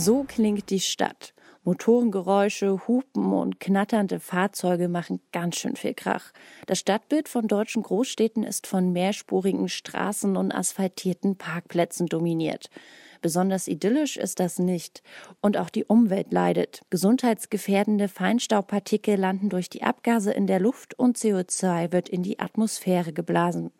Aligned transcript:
So 0.00 0.24
klingt 0.24 0.70
die 0.70 0.80
Stadt. 0.80 1.34
Motorengeräusche, 1.62 2.88
Hupen 2.88 3.34
und 3.34 3.60
knatternde 3.60 4.18
Fahrzeuge 4.18 4.88
machen 4.88 5.20
ganz 5.30 5.56
schön 5.56 5.76
viel 5.76 5.92
Krach. 5.92 6.32
Das 6.64 6.78
Stadtbild 6.78 7.28
von 7.28 7.48
deutschen 7.48 7.82
Großstädten 7.82 8.42
ist 8.42 8.66
von 8.66 8.92
mehrspurigen 8.92 9.68
Straßen 9.68 10.38
und 10.38 10.52
asphaltierten 10.52 11.36
Parkplätzen 11.36 12.06
dominiert. 12.06 12.70
Besonders 13.20 13.68
idyllisch 13.68 14.16
ist 14.16 14.40
das 14.40 14.58
nicht. 14.58 15.02
Und 15.42 15.58
auch 15.58 15.68
die 15.68 15.84
Umwelt 15.84 16.32
leidet. 16.32 16.80
Gesundheitsgefährdende 16.88 18.08
Feinstaubpartikel 18.08 19.16
landen 19.16 19.50
durch 19.50 19.68
die 19.68 19.82
Abgase 19.82 20.32
in 20.32 20.46
der 20.46 20.60
Luft 20.60 20.98
und 20.98 21.18
CO2 21.18 21.92
wird 21.92 22.08
in 22.08 22.22
die 22.22 22.38
Atmosphäre 22.38 23.12
geblasen. 23.12 23.70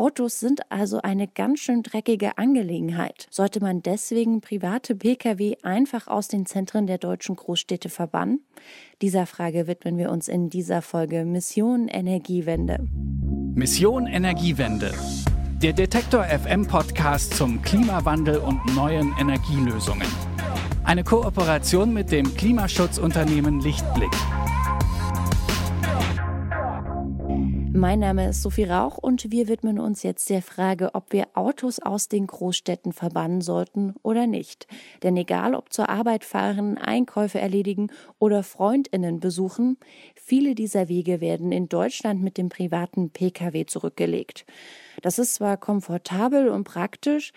Autos 0.00 0.40
sind 0.40 0.62
also 0.70 1.02
eine 1.02 1.28
ganz 1.28 1.60
schön 1.60 1.82
dreckige 1.82 2.38
Angelegenheit. 2.38 3.26
Sollte 3.28 3.60
man 3.60 3.82
deswegen 3.82 4.40
private 4.40 4.96
Pkw 4.96 5.58
einfach 5.62 6.08
aus 6.08 6.26
den 6.26 6.46
Zentren 6.46 6.86
der 6.86 6.96
deutschen 6.96 7.36
Großstädte 7.36 7.90
verbannen? 7.90 8.40
Dieser 9.02 9.26
Frage 9.26 9.66
widmen 9.66 9.98
wir 9.98 10.10
uns 10.10 10.26
in 10.26 10.48
dieser 10.48 10.80
Folge 10.80 11.26
Mission 11.26 11.88
Energiewende. 11.88 12.78
Mission 13.54 14.06
Energiewende. 14.06 14.94
Der 15.62 15.74
Detektor 15.74 16.24
FM 16.24 16.66
Podcast 16.66 17.34
zum 17.34 17.60
Klimawandel 17.60 18.38
und 18.38 18.74
neuen 18.74 19.12
Energielösungen. 19.20 20.08
Eine 20.82 21.04
Kooperation 21.04 21.92
mit 21.92 22.10
dem 22.10 22.34
Klimaschutzunternehmen 22.36 23.60
Lichtblick. 23.60 24.16
Mein 27.80 28.00
Name 28.00 28.28
ist 28.28 28.42
Sophie 28.42 28.64
Rauch 28.64 28.98
und 28.98 29.30
wir 29.30 29.48
widmen 29.48 29.78
uns 29.78 30.02
jetzt 30.02 30.28
der 30.28 30.42
Frage, 30.42 30.90
ob 30.92 31.14
wir 31.14 31.28
Autos 31.32 31.78
aus 31.78 32.08
den 32.08 32.26
Großstädten 32.26 32.92
verbannen 32.92 33.40
sollten 33.40 33.94
oder 34.02 34.26
nicht. 34.26 34.66
Denn 35.02 35.16
egal 35.16 35.54
ob 35.54 35.72
zur 35.72 35.88
Arbeit 35.88 36.26
fahren, 36.26 36.76
Einkäufe 36.76 37.40
erledigen 37.40 37.90
oder 38.18 38.42
Freundinnen 38.42 39.18
besuchen, 39.18 39.78
viele 40.14 40.54
dieser 40.54 40.90
Wege 40.90 41.22
werden 41.22 41.52
in 41.52 41.70
Deutschland 41.70 42.22
mit 42.22 42.36
dem 42.36 42.50
privaten 42.50 43.08
Pkw 43.08 43.64
zurückgelegt. 43.64 44.44
Das 45.00 45.18
ist 45.18 45.36
zwar 45.36 45.56
komfortabel 45.56 46.50
und 46.50 46.64
praktisch, 46.64 47.32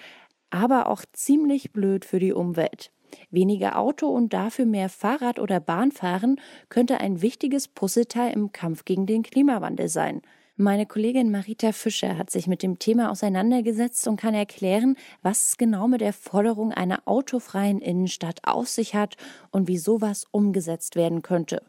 aber 0.49 0.87
auch 0.87 1.05
ziemlich 1.13 1.71
blöd 1.71 2.03
für 2.03 2.19
die 2.19 2.33
Umwelt. 2.33 2.91
Weniger 3.31 3.77
Auto 3.77 4.07
und 4.07 4.33
dafür 4.33 4.65
mehr 4.65 4.89
Fahrrad 4.89 5.39
oder 5.39 5.59
Bahn 5.59 5.91
fahren 5.91 6.39
könnte 6.69 6.99
ein 6.99 7.21
wichtiges 7.21 7.67
Puzzleteil 7.67 8.33
im 8.33 8.51
Kampf 8.51 8.85
gegen 8.85 9.05
den 9.05 9.23
Klimawandel 9.23 9.89
sein. 9.89 10.21
Meine 10.55 10.85
Kollegin 10.85 11.31
Marita 11.31 11.71
Fischer 11.71 12.15
hat 12.15 12.29
sich 12.29 12.45
mit 12.45 12.61
dem 12.61 12.77
Thema 12.77 13.09
auseinandergesetzt 13.09 14.07
und 14.07 14.17
kann 14.17 14.35
erklären, 14.35 14.97
was 15.23 15.47
es 15.47 15.57
genau 15.57 15.87
mit 15.87 16.01
der 16.01 16.13
Forderung 16.13 16.71
einer 16.71 17.01
autofreien 17.05 17.79
Innenstadt 17.79 18.39
auf 18.43 18.67
sich 18.67 18.93
hat 18.93 19.17
und 19.49 19.67
wie 19.67 19.79
sowas 19.79 20.27
umgesetzt 20.29 20.95
werden 20.95 21.23
könnte. 21.23 21.63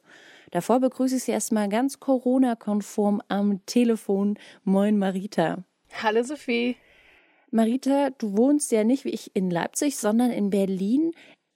Davor 0.50 0.80
begrüße 0.80 1.16
ich 1.16 1.24
Sie 1.24 1.32
erstmal 1.32 1.70
ganz 1.70 1.98
Corona-konform 1.98 3.22
am 3.28 3.64
Telefon. 3.64 4.38
Moin 4.64 4.98
Marita. 4.98 5.64
Hallo 6.02 6.22
Sophie. 6.22 6.76
Marita, 7.50 8.10
du 8.10 8.36
wohnst 8.36 8.70
ja 8.70 8.84
nicht 8.84 9.04
wie 9.04 9.10
ich 9.10 9.34
in 9.34 9.48
Leipzig, 9.48 9.96
sondern 9.96 10.30
in 10.30 10.50
Berlin. 10.50 11.12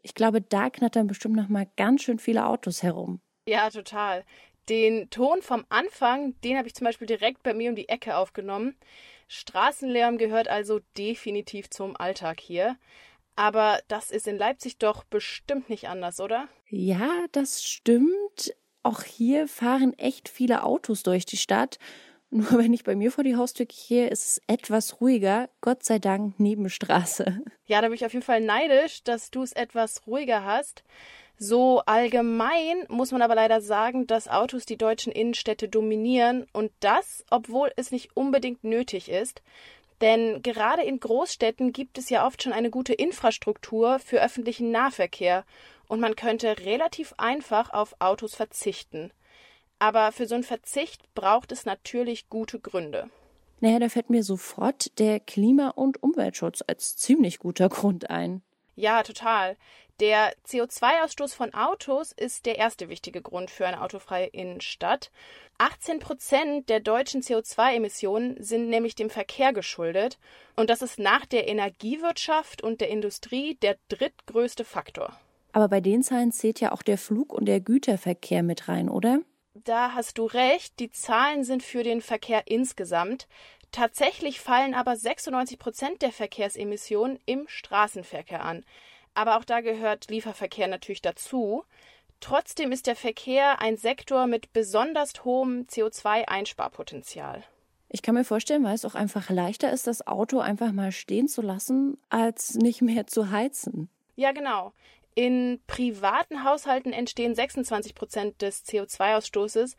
Ich 0.08 0.14
glaube, 0.14 0.40
da 0.40 0.70
knattern 0.70 1.06
bestimmt 1.06 1.36
noch 1.36 1.50
mal 1.50 1.66
ganz 1.76 2.02
schön 2.02 2.18
viele 2.18 2.46
Autos 2.46 2.82
herum. 2.82 3.20
Ja, 3.46 3.68
total. 3.68 4.24
Den 4.70 5.10
Ton 5.10 5.42
vom 5.42 5.66
Anfang, 5.68 6.34
den 6.40 6.56
habe 6.56 6.66
ich 6.66 6.74
zum 6.74 6.86
Beispiel 6.86 7.06
direkt 7.06 7.42
bei 7.42 7.52
mir 7.52 7.68
um 7.68 7.76
die 7.76 7.90
Ecke 7.90 8.16
aufgenommen. 8.16 8.74
Straßenlärm 9.28 10.16
gehört 10.16 10.48
also 10.48 10.80
definitiv 10.96 11.68
zum 11.68 11.94
Alltag 11.94 12.40
hier. 12.40 12.78
Aber 13.36 13.80
das 13.88 14.10
ist 14.10 14.26
in 14.26 14.38
Leipzig 14.38 14.78
doch 14.78 15.04
bestimmt 15.04 15.68
nicht 15.68 15.90
anders, 15.90 16.20
oder? 16.20 16.48
Ja, 16.70 17.26
das 17.32 17.62
stimmt. 17.62 18.54
Auch 18.82 19.02
hier 19.02 19.46
fahren 19.46 19.92
echt 19.98 20.30
viele 20.30 20.62
Autos 20.62 21.02
durch 21.02 21.26
die 21.26 21.36
Stadt. 21.36 21.78
Nur 22.30 22.58
wenn 22.58 22.74
ich 22.74 22.84
bei 22.84 22.94
mir 22.94 23.10
vor 23.10 23.24
die 23.24 23.36
Haustür 23.36 23.66
gehe, 23.66 24.08
ist 24.08 24.26
es 24.26 24.42
etwas 24.46 25.00
ruhiger. 25.00 25.48
Gott 25.62 25.82
sei 25.82 25.98
Dank 25.98 26.38
Nebenstraße. 26.38 27.40
Ja, 27.66 27.82
da 27.82 27.88
bin 27.88 27.96
ich 27.96 28.06
auf 28.06 28.14
jeden 28.14 28.24
Fall 28.24 28.40
neidisch, 28.40 29.02
dass 29.02 29.30
du 29.30 29.42
es 29.42 29.52
etwas 29.52 30.06
ruhiger 30.06 30.42
hast. 30.42 30.84
So 31.36 31.82
allgemein 31.84 32.86
muss 32.88 33.12
man 33.12 33.20
aber 33.20 33.34
leider 33.34 33.60
sagen, 33.60 34.06
dass 34.06 34.26
Autos 34.26 34.64
die 34.64 34.78
deutschen 34.78 35.12
Innenstädte 35.12 35.68
dominieren 35.68 36.46
und 36.54 36.72
das, 36.80 37.26
obwohl 37.30 37.70
es 37.76 37.90
nicht 37.90 38.16
unbedingt 38.16 38.64
nötig 38.64 39.10
ist. 39.10 39.42
Denn 40.00 40.42
gerade 40.42 40.82
in 40.82 40.98
Großstädten 40.98 41.74
gibt 41.74 41.98
es 41.98 42.08
ja 42.08 42.26
oft 42.26 42.42
schon 42.42 42.54
eine 42.54 42.70
gute 42.70 42.94
Infrastruktur 42.94 43.98
für 43.98 44.22
öffentlichen 44.22 44.70
Nahverkehr 44.70 45.44
und 45.88 46.00
man 46.00 46.16
könnte 46.16 46.58
relativ 46.60 47.14
einfach 47.18 47.70
auf 47.70 47.96
Autos 47.98 48.34
verzichten. 48.34 49.10
Aber 49.78 50.12
für 50.12 50.26
so 50.26 50.34
einen 50.34 50.44
Verzicht 50.44 51.14
braucht 51.14 51.52
es 51.52 51.64
natürlich 51.64 52.28
gute 52.28 52.58
Gründe. 52.58 53.10
Naja, 53.60 53.78
da 53.78 53.88
fällt 53.88 54.10
mir 54.10 54.22
sofort 54.22 54.98
der 54.98 55.20
Klima- 55.20 55.70
und 55.70 56.02
Umweltschutz 56.02 56.62
als 56.66 56.96
ziemlich 56.96 57.38
guter 57.38 57.68
Grund 57.68 58.08
ein. 58.10 58.42
Ja, 58.76 59.02
total. 59.02 59.56
Der 59.98 60.32
CO2-Ausstoß 60.46 61.34
von 61.34 61.54
Autos 61.54 62.12
ist 62.12 62.46
der 62.46 62.56
erste 62.56 62.88
wichtige 62.88 63.20
Grund 63.20 63.50
für 63.50 63.66
eine 63.66 63.82
autofreie 63.82 64.26
Innenstadt. 64.26 65.10
18 65.58 65.98
Prozent 65.98 66.68
der 66.68 66.78
deutschen 66.78 67.20
CO2-Emissionen 67.20 68.40
sind 68.40 68.68
nämlich 68.68 68.94
dem 68.94 69.10
Verkehr 69.10 69.52
geschuldet. 69.52 70.18
Und 70.54 70.70
das 70.70 70.82
ist 70.82 71.00
nach 71.00 71.26
der 71.26 71.48
Energiewirtschaft 71.48 72.62
und 72.62 72.80
der 72.80 72.90
Industrie 72.90 73.56
der 73.56 73.76
drittgrößte 73.88 74.64
Faktor. 74.64 75.18
Aber 75.52 75.66
bei 75.66 75.80
den 75.80 76.04
Zahlen 76.04 76.30
zählt 76.30 76.60
ja 76.60 76.70
auch 76.70 76.82
der 76.82 76.98
Flug- 76.98 77.32
und 77.32 77.46
der 77.46 77.58
Güterverkehr 77.58 78.44
mit 78.44 78.68
rein, 78.68 78.88
oder? 78.88 79.22
Da 79.64 79.94
hast 79.94 80.18
du 80.18 80.26
recht, 80.26 80.78
die 80.78 80.90
Zahlen 80.90 81.44
sind 81.44 81.62
für 81.62 81.82
den 81.82 82.00
Verkehr 82.00 82.42
insgesamt. 82.46 83.26
Tatsächlich 83.72 84.40
fallen 84.40 84.74
aber 84.74 84.96
96 84.96 85.58
Prozent 85.58 86.02
der 86.02 86.12
Verkehrsemissionen 86.12 87.18
im 87.26 87.46
Straßenverkehr 87.48 88.44
an. 88.44 88.64
Aber 89.14 89.36
auch 89.36 89.44
da 89.44 89.60
gehört 89.60 90.10
Lieferverkehr 90.10 90.68
natürlich 90.68 91.02
dazu. 91.02 91.64
Trotzdem 92.20 92.72
ist 92.72 92.86
der 92.86 92.96
Verkehr 92.96 93.60
ein 93.60 93.76
Sektor 93.76 94.26
mit 94.26 94.52
besonders 94.52 95.12
hohem 95.24 95.66
CO2-Einsparpotenzial. 95.66 97.44
Ich 97.88 98.02
kann 98.02 98.14
mir 98.14 98.24
vorstellen, 98.24 98.64
weil 98.64 98.74
es 98.74 98.84
auch 98.84 98.94
einfach 98.94 99.30
leichter 99.30 99.72
ist, 99.72 99.86
das 99.86 100.06
Auto 100.06 100.40
einfach 100.40 100.72
mal 100.72 100.92
stehen 100.92 101.26
zu 101.26 101.40
lassen, 101.42 101.98
als 102.10 102.54
nicht 102.54 102.82
mehr 102.82 103.06
zu 103.06 103.30
heizen. 103.30 103.88
Ja, 104.16 104.32
genau. 104.32 104.72
In 105.18 105.60
privaten 105.66 106.44
Haushalten 106.44 106.92
entstehen 106.92 107.34
26 107.34 107.96
Prozent 107.96 108.40
des 108.40 108.64
CO2-Ausstoßes 108.64 109.76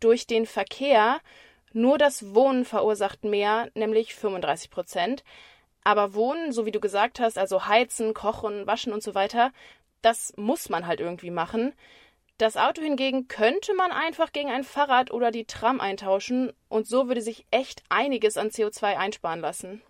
durch 0.00 0.26
den 0.26 0.44
Verkehr. 0.44 1.20
Nur 1.72 1.96
das 1.96 2.34
Wohnen 2.34 2.66
verursacht 2.66 3.24
mehr, 3.24 3.70
nämlich 3.72 4.14
35 4.14 4.68
Prozent. 4.68 5.24
Aber 5.82 6.12
Wohnen, 6.12 6.52
so 6.52 6.66
wie 6.66 6.72
du 6.72 6.78
gesagt 6.78 7.20
hast, 7.20 7.38
also 7.38 7.66
heizen, 7.66 8.12
kochen, 8.12 8.66
waschen 8.66 8.92
und 8.92 9.02
so 9.02 9.14
weiter, 9.14 9.50
das 10.02 10.34
muss 10.36 10.68
man 10.68 10.86
halt 10.86 11.00
irgendwie 11.00 11.30
machen. 11.30 11.72
Das 12.36 12.58
Auto 12.58 12.82
hingegen 12.82 13.28
könnte 13.28 13.72
man 13.72 13.92
einfach 13.92 14.30
gegen 14.30 14.50
ein 14.50 14.62
Fahrrad 14.62 15.10
oder 15.10 15.30
die 15.30 15.46
Tram 15.46 15.80
eintauschen 15.80 16.52
und 16.68 16.86
so 16.86 17.08
würde 17.08 17.22
sich 17.22 17.46
echt 17.50 17.82
einiges 17.88 18.36
an 18.36 18.50
CO2 18.50 18.98
einsparen 18.98 19.40
lassen. 19.40 19.80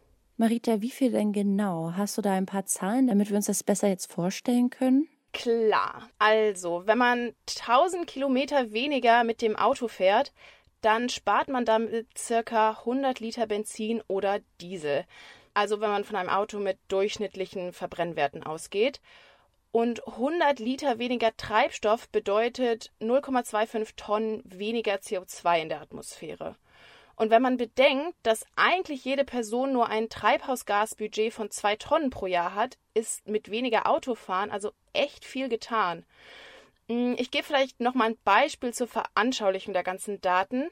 Marita, 0.42 0.82
wie 0.82 0.90
viel 0.90 1.12
denn 1.12 1.32
genau? 1.32 1.92
Hast 1.96 2.18
du 2.18 2.20
da 2.20 2.32
ein 2.32 2.46
paar 2.46 2.66
Zahlen, 2.66 3.06
damit 3.06 3.28
wir 3.28 3.36
uns 3.36 3.46
das 3.46 3.62
besser 3.62 3.86
jetzt 3.86 4.10
vorstellen 4.10 4.70
können? 4.70 5.08
Klar. 5.32 6.10
Also, 6.18 6.82
wenn 6.84 6.98
man 6.98 7.32
1000 7.48 8.08
Kilometer 8.08 8.72
weniger 8.72 9.22
mit 9.22 9.40
dem 9.40 9.54
Auto 9.54 9.86
fährt, 9.86 10.32
dann 10.80 11.08
spart 11.08 11.46
man 11.46 11.64
damit 11.64 12.18
circa 12.18 12.70
100 12.70 13.20
Liter 13.20 13.46
Benzin 13.46 14.02
oder 14.08 14.40
Diesel. 14.60 15.04
Also, 15.54 15.80
wenn 15.80 15.90
man 15.90 16.02
von 16.02 16.16
einem 16.16 16.28
Auto 16.28 16.58
mit 16.58 16.76
durchschnittlichen 16.88 17.72
Verbrennwerten 17.72 18.42
ausgeht. 18.42 19.00
Und 19.70 20.04
100 20.08 20.58
Liter 20.58 20.98
weniger 20.98 21.36
Treibstoff 21.36 22.08
bedeutet 22.08 22.90
0,25 23.00 23.90
Tonnen 23.94 24.42
weniger 24.44 24.96
CO2 24.96 25.62
in 25.62 25.68
der 25.68 25.82
Atmosphäre. 25.82 26.56
Und 27.16 27.30
wenn 27.30 27.42
man 27.42 27.56
bedenkt, 27.56 28.16
dass 28.22 28.46
eigentlich 28.56 29.04
jede 29.04 29.24
Person 29.24 29.72
nur 29.72 29.88
ein 29.88 30.08
Treibhausgasbudget 30.08 31.32
von 31.32 31.50
zwei 31.50 31.76
Tonnen 31.76 32.10
pro 32.10 32.26
Jahr 32.26 32.54
hat, 32.54 32.78
ist 32.94 33.26
mit 33.28 33.50
weniger 33.50 33.86
Autofahren 33.86 34.50
also 34.50 34.72
echt 34.92 35.24
viel 35.24 35.48
getan. 35.48 36.04
Hm, 36.88 37.16
ich 37.18 37.30
gebe 37.30 37.44
vielleicht 37.44 37.80
noch 37.80 37.94
mal 37.94 38.10
ein 38.10 38.18
Beispiel 38.24 38.72
zur 38.72 38.88
Veranschaulichung 38.88 39.72
der 39.72 39.82
ganzen 39.82 40.20
Daten. 40.20 40.70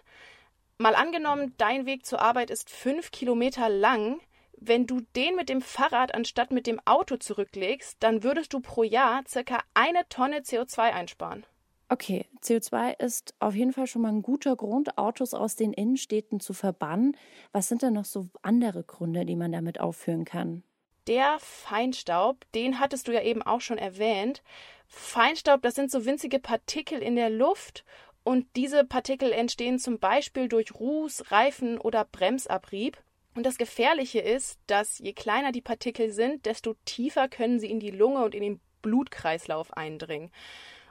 Mal 0.79 0.95
angenommen, 0.95 1.55
dein 1.59 1.87
Weg 1.87 2.07
zur 2.07 2.21
Arbeit 2.21 2.51
ist 2.51 2.71
fünf 2.71 3.11
Kilometer 3.11 3.69
lang. 3.69 4.21
Wenn 4.53 4.87
du 4.87 5.01
den 5.17 5.37
mit 5.37 5.49
dem 5.49 5.63
Fahrrad 5.63 6.15
anstatt 6.15 6.51
mit 6.51 6.67
dem 6.67 6.81
Auto 6.87 7.17
zurücklegst, 7.17 7.97
dann 8.01 8.23
würdest 8.23 8.53
du 8.53 8.61
pro 8.61 8.83
Jahr 8.83 9.23
circa 9.27 9.63
eine 9.75 10.07
Tonne 10.09 10.41
CO2 10.41 10.79
einsparen. 10.93 11.47
Okay, 11.93 12.27
CO2 12.43 12.99
ist 12.99 13.35
auf 13.41 13.55
jeden 13.55 13.73
Fall 13.73 13.87
schon 13.87 14.03
mal 14.03 14.13
ein 14.13 14.23
guter 14.23 14.57
Grund, 14.57 14.97
Autos 14.97 15.35
aus 15.35 15.57
den 15.57 15.73
Innenstädten 15.73 16.41
zu 16.41 16.55
verbannen. 16.55 17.17
Was 17.53 17.69
sind 17.69 17.83
denn 17.83 17.95
noch 17.95 18.05
so 18.05 18.29
andere 18.43 18.85
Gründe, 18.85 19.27
die 19.27 19.37
man 19.37 19.53
damit 19.53 19.81
aufführen 19.81 20.25
kann? 20.25 20.63
der 21.11 21.41
Feinstaub, 21.41 22.45
den 22.55 22.79
hattest 22.79 23.09
du 23.09 23.13
ja 23.13 23.23
eben 23.23 23.43
auch 23.43 23.61
schon 23.61 23.79
erwähnt. 23.79 24.45
Feinstaub, 24.87 25.61
das 25.61 25.75
sind 25.75 25.91
so 25.91 26.05
winzige 26.05 26.39
Partikel 26.39 27.03
in 27.03 27.17
der 27.17 27.31
Luft 27.31 27.85
und 28.23 28.47
diese 28.55 28.85
Partikel 28.85 29.33
entstehen 29.33 29.81
zum 29.81 29.99
Beispiel 29.99 30.49
durch 30.49 30.73
Ruß, 30.75 31.33
Reifen 31.33 31.79
oder 31.79 32.05
Bremsabrieb. 32.05 32.97
Und 33.35 33.45
das 33.45 33.59
Gefährliche 33.59 34.21
ist, 34.21 34.61
dass 34.69 34.99
je 34.99 35.13
kleiner 35.13 35.51
die 35.51 35.61
Partikel 35.61 36.11
sind, 36.13 36.47
desto 36.47 36.75
tiefer 36.85 37.29
können 37.29 37.59
sie 37.59 37.71
in 37.71 37.81
die 37.81 37.91
Lunge 37.91 38.25
und 38.25 38.35
in 38.35 38.43
den 38.43 38.61
Blutkreislauf 38.83 39.77
eindringen. 39.77 40.31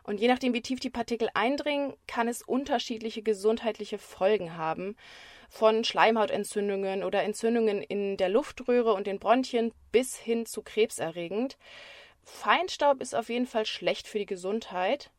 Und 0.09 0.19
je 0.19 0.27
nachdem, 0.27 0.55
wie 0.55 0.63
tief 0.63 0.79
die 0.79 0.89
Partikel 0.89 1.29
eindringen, 1.35 1.93
kann 2.07 2.27
es 2.27 2.41
unterschiedliche 2.41 3.21
gesundheitliche 3.21 3.99
Folgen 3.99 4.57
haben. 4.57 4.95
Von 5.51 5.83
Schleimhautentzündungen 5.83 7.03
oder 7.03 7.21
Entzündungen 7.21 7.83
in 7.83 8.17
der 8.17 8.29
Luftröhre 8.29 8.93
und 8.93 9.05
den 9.05 9.19
Bronchien 9.19 9.71
bis 9.91 10.17
hin 10.17 10.47
zu 10.47 10.63
krebserregend. 10.63 11.59
Feinstaub 12.23 13.01
ist 13.01 13.13
auf 13.13 13.29
jeden 13.29 13.45
Fall 13.45 13.67
schlecht 13.67 14.07
für 14.07 14.17
die 14.17 14.25
Gesundheit. 14.25 15.11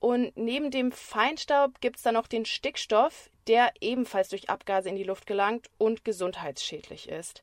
Und 0.00 0.36
neben 0.36 0.70
dem 0.70 0.92
Feinstaub 0.92 1.80
gibt 1.80 1.96
es 1.96 2.02
dann 2.02 2.12
noch 2.12 2.26
den 2.26 2.44
Stickstoff, 2.44 3.30
der 3.46 3.72
ebenfalls 3.80 4.28
durch 4.28 4.50
Abgase 4.50 4.90
in 4.90 4.96
die 4.96 5.04
Luft 5.04 5.26
gelangt 5.26 5.70
und 5.78 6.04
gesundheitsschädlich 6.04 7.08
ist. 7.08 7.42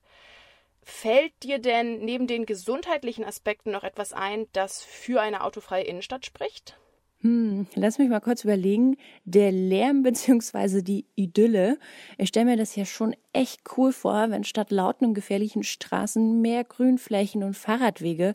Fällt 0.90 1.44
dir 1.44 1.60
denn 1.60 2.00
neben 2.00 2.28
den 2.28 2.46
gesundheitlichen 2.46 3.26
Aspekten 3.26 3.72
noch 3.72 3.84
etwas 3.84 4.14
ein, 4.14 4.48
das 4.54 4.82
für 4.82 5.20
eine 5.20 5.44
autofreie 5.44 5.84
Innenstadt 5.84 6.26
spricht? 6.26 6.80
Hm, 7.20 7.68
lass 7.76 8.00
mich 8.00 8.08
mal 8.10 8.22
kurz 8.22 8.46
überlegen. 8.46 8.96
Der 9.26 9.52
Lärm 9.52 10.02
bzw. 10.02 10.82
die 10.82 11.06
Idylle. 11.16 11.78
Ich 12.18 12.30
stelle 12.30 12.46
mir 12.46 12.56
das 12.58 12.78
ja 12.78 12.86
schon 12.86 13.18
echt 13.34 13.64
cool 13.78 13.92
vor, 13.92 14.30
wenn 14.30 14.46
statt 14.46 14.72
lauten 14.72 15.06
und 15.06 15.14
gefährlichen 15.14 15.64
Straßen 15.64 16.42
mehr 16.42 16.64
Grünflächen 16.64 17.44
und 17.44 17.58
Fahrradwege 17.58 18.34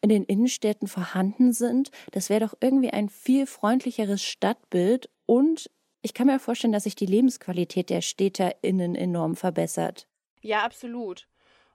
in 0.00 0.08
den 0.08 0.24
Innenstädten 0.24 0.88
vorhanden 0.88 1.52
sind. 1.52 1.90
Das 2.12 2.30
wäre 2.30 2.40
doch 2.40 2.54
irgendwie 2.60 2.90
ein 2.90 3.10
viel 3.10 3.46
freundlicheres 3.46 4.22
Stadtbild 4.22 5.10
und 5.26 5.70
ich 6.00 6.14
kann 6.14 6.26
mir 6.26 6.40
vorstellen, 6.40 6.72
dass 6.72 6.84
sich 6.84 6.96
die 6.96 7.06
Lebensqualität 7.06 7.90
der 7.90 8.00
StädterInnen 8.00 8.94
enorm 8.94 9.36
verbessert. 9.36 10.08
Ja, 10.40 10.64
absolut. 10.64 11.28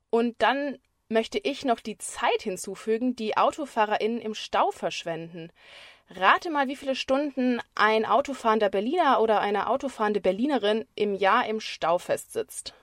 Und 0.10 0.36
dann 0.42 0.78
möchte 1.10 1.40
ich 1.40 1.66
noch 1.66 1.80
die 1.80 1.98
Zeit 1.98 2.42
hinzufügen, 2.42 3.16
die 3.16 3.38
AutofahrerInnen 3.38 4.20
im 4.20 4.34
Stau 4.34 4.72
verschwenden. 4.72 5.52
Rate 6.10 6.50
mal, 6.50 6.68
wie 6.68 6.76
viele 6.76 6.96
Stunden 6.96 7.60
ein 7.76 8.06
autofahrender 8.06 8.70
Berliner 8.70 9.22
oder 9.22 9.42
eine 9.42 9.70
autofahrende 9.70 10.22
Berlinerin 10.22 10.86
im 10.96 11.14
Jahr 11.14 11.48
im 11.48 11.60
Stau 11.60 11.98
festsitzt. 11.98 12.74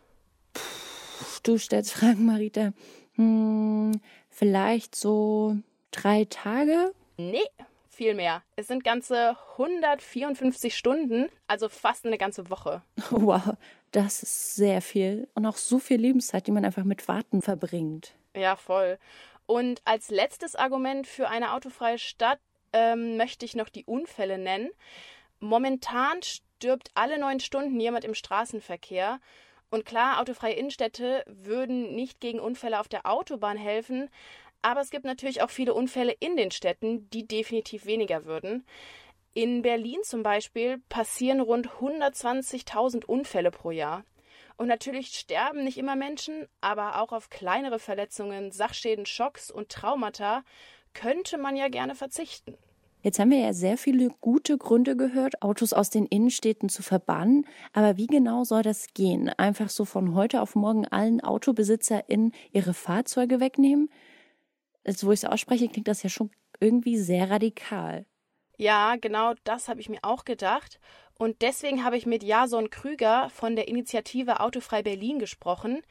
Du 1.43 1.59
stellst 1.59 1.93
Fragen, 1.93 2.27
Marita. 2.27 2.73
Hm, 3.15 4.01
vielleicht 4.29 4.95
so 4.95 5.57
drei 5.91 6.27
Tage? 6.27 6.93
Nee, 7.17 7.47
viel 7.89 8.15
mehr. 8.15 8.43
Es 8.57 8.67
sind 8.67 8.85
ganze 8.85 9.37
154 9.53 10.77
Stunden, 10.77 11.29
also 11.47 11.69
fast 11.69 12.07
eine 12.07 12.19
ganze 12.19 12.51
Woche. 12.51 12.83
Wow, 13.11 13.57
das 13.95 14.23
ist 14.23 14.55
sehr 14.57 14.83
viel. 14.83 15.29
Und 15.35 15.47
auch 15.47 15.57
so 15.57 15.79
viel 15.79 16.01
Lebenszeit, 16.01 16.47
die 16.47 16.53
man 16.53 16.65
einfach 16.65 16.85
mit 16.85 17.07
Warten 17.07 17.43
verbringt. 17.43 18.15
Ja, 18.37 18.57
voll. 18.57 18.99
Und 19.47 19.81
als 19.85 20.11
letztes 20.11 20.57
Argument 20.57 21.07
für 21.07 21.29
eine 21.29 21.53
autofreie 21.53 21.99
Stadt 21.99 22.41
ähm, 22.73 23.17
möchte 23.17 23.45
ich 23.45 23.55
noch 23.55 23.69
die 23.69 23.85
Unfälle 23.85 24.39
nennen. 24.39 24.71
Momentan 25.39 26.23
stirbt 26.23 26.91
alle 26.95 27.19
neun 27.19 27.39
Stunden 27.41 27.79
jemand 27.79 28.05
im 28.05 28.15
Straßenverkehr. 28.15 29.21
Und 29.71 29.85
klar, 29.85 30.21
autofreie 30.21 30.55
Innenstädte 30.55 31.25
würden 31.27 31.95
nicht 31.95 32.21
gegen 32.21 32.41
Unfälle 32.41 32.81
auf 32.81 32.89
der 32.89 33.07
Autobahn 33.07 33.57
helfen, 33.57 34.09
aber 34.63 34.81
es 34.81 34.91
gibt 34.91 35.05
natürlich 35.05 35.43
auch 35.43 35.51
viele 35.51 35.75
Unfälle 35.75 36.13
in 36.21 36.37
den 36.37 36.51
Städten, 36.51 37.11
die 37.11 37.27
definitiv 37.29 37.85
weniger 37.85 38.25
würden. 38.25 38.65
In 39.37 39.63
Berlin 39.63 39.99
zum 40.05 40.23
Beispiel 40.23 40.79
passieren 40.89 41.41
rund 41.41 41.69
120.000 41.69 43.05
Unfälle 43.05 43.51
pro 43.51 43.73
Jahr. 43.73 44.05
Und 44.57 44.69
natürlich 44.69 45.09
sterben 45.09 45.65
nicht 45.65 45.77
immer 45.77 45.97
Menschen, 45.97 46.47
aber 46.61 47.01
auch 47.01 47.11
auf 47.13 47.31
kleinere 47.31 47.81
Verletzungen, 47.81 48.53
Sachschäden, 48.53 49.07
Schocks 49.07 49.51
und 49.51 49.71
Traumata 49.71 50.45
könnte 50.93 51.37
man 51.37 51.57
ja 51.57 51.67
gerne 51.69 51.97
verzichten. 51.97 52.57
Jetzt 53.03 53.19
haben 53.19 53.33
wir 53.33 53.41
ja 53.41 53.53
sehr 53.53 53.77
viele 53.77 54.09
gute 54.21 54.57
Gründe 54.57 54.97
gehört, 54.97 55.43
Autos 55.43 55.73
aus 55.73 55.91
den 55.91 56.07
Innenstädten 56.07 56.69
zu 56.69 56.85
verbannen. 56.85 57.45
Aber 57.73 57.97
wie 57.97 58.07
genau 58.07 58.45
soll 58.45 58.63
das 58.63 58.87
gehen? 58.95 59.29
Einfach 59.31 59.69
so 59.69 59.85
von 59.85 60.15
heute 60.15 60.41
auf 60.41 60.55
morgen 60.55 60.87
allen 60.87 61.21
AutobesitzerInnen 61.21 62.33
ihre 62.53 62.73
Fahrzeuge 62.73 63.41
wegnehmen? 63.41 63.91
Jetzt, 64.87 65.05
wo 65.05 65.11
ich 65.11 65.25
es 65.25 65.25
ausspreche, 65.25 65.69
klingt 65.69 65.89
das 65.89 66.05
ja 66.05 66.09
schon 66.09 66.31
irgendwie 66.61 66.97
sehr 66.97 67.31
radikal. 67.31 68.07
Ja, 68.57 68.97
genau 68.97 69.35
das 69.45 69.69
habe 69.69 69.81
ich 69.81 69.89
mir 69.89 70.01
auch 70.03 70.25
gedacht. 70.25 70.79
Und 71.17 71.43
deswegen 71.43 71.85
habe 71.85 71.97
ich 71.97 72.07
mit 72.07 72.23
Jason 72.23 72.71
Krüger 72.71 73.31
von 73.31 73.57
der 73.57 73.69
Initiative 73.69 74.41
Autofrei 74.41 74.83
Berlin 74.83 75.19
gesprochen. 75.19 75.83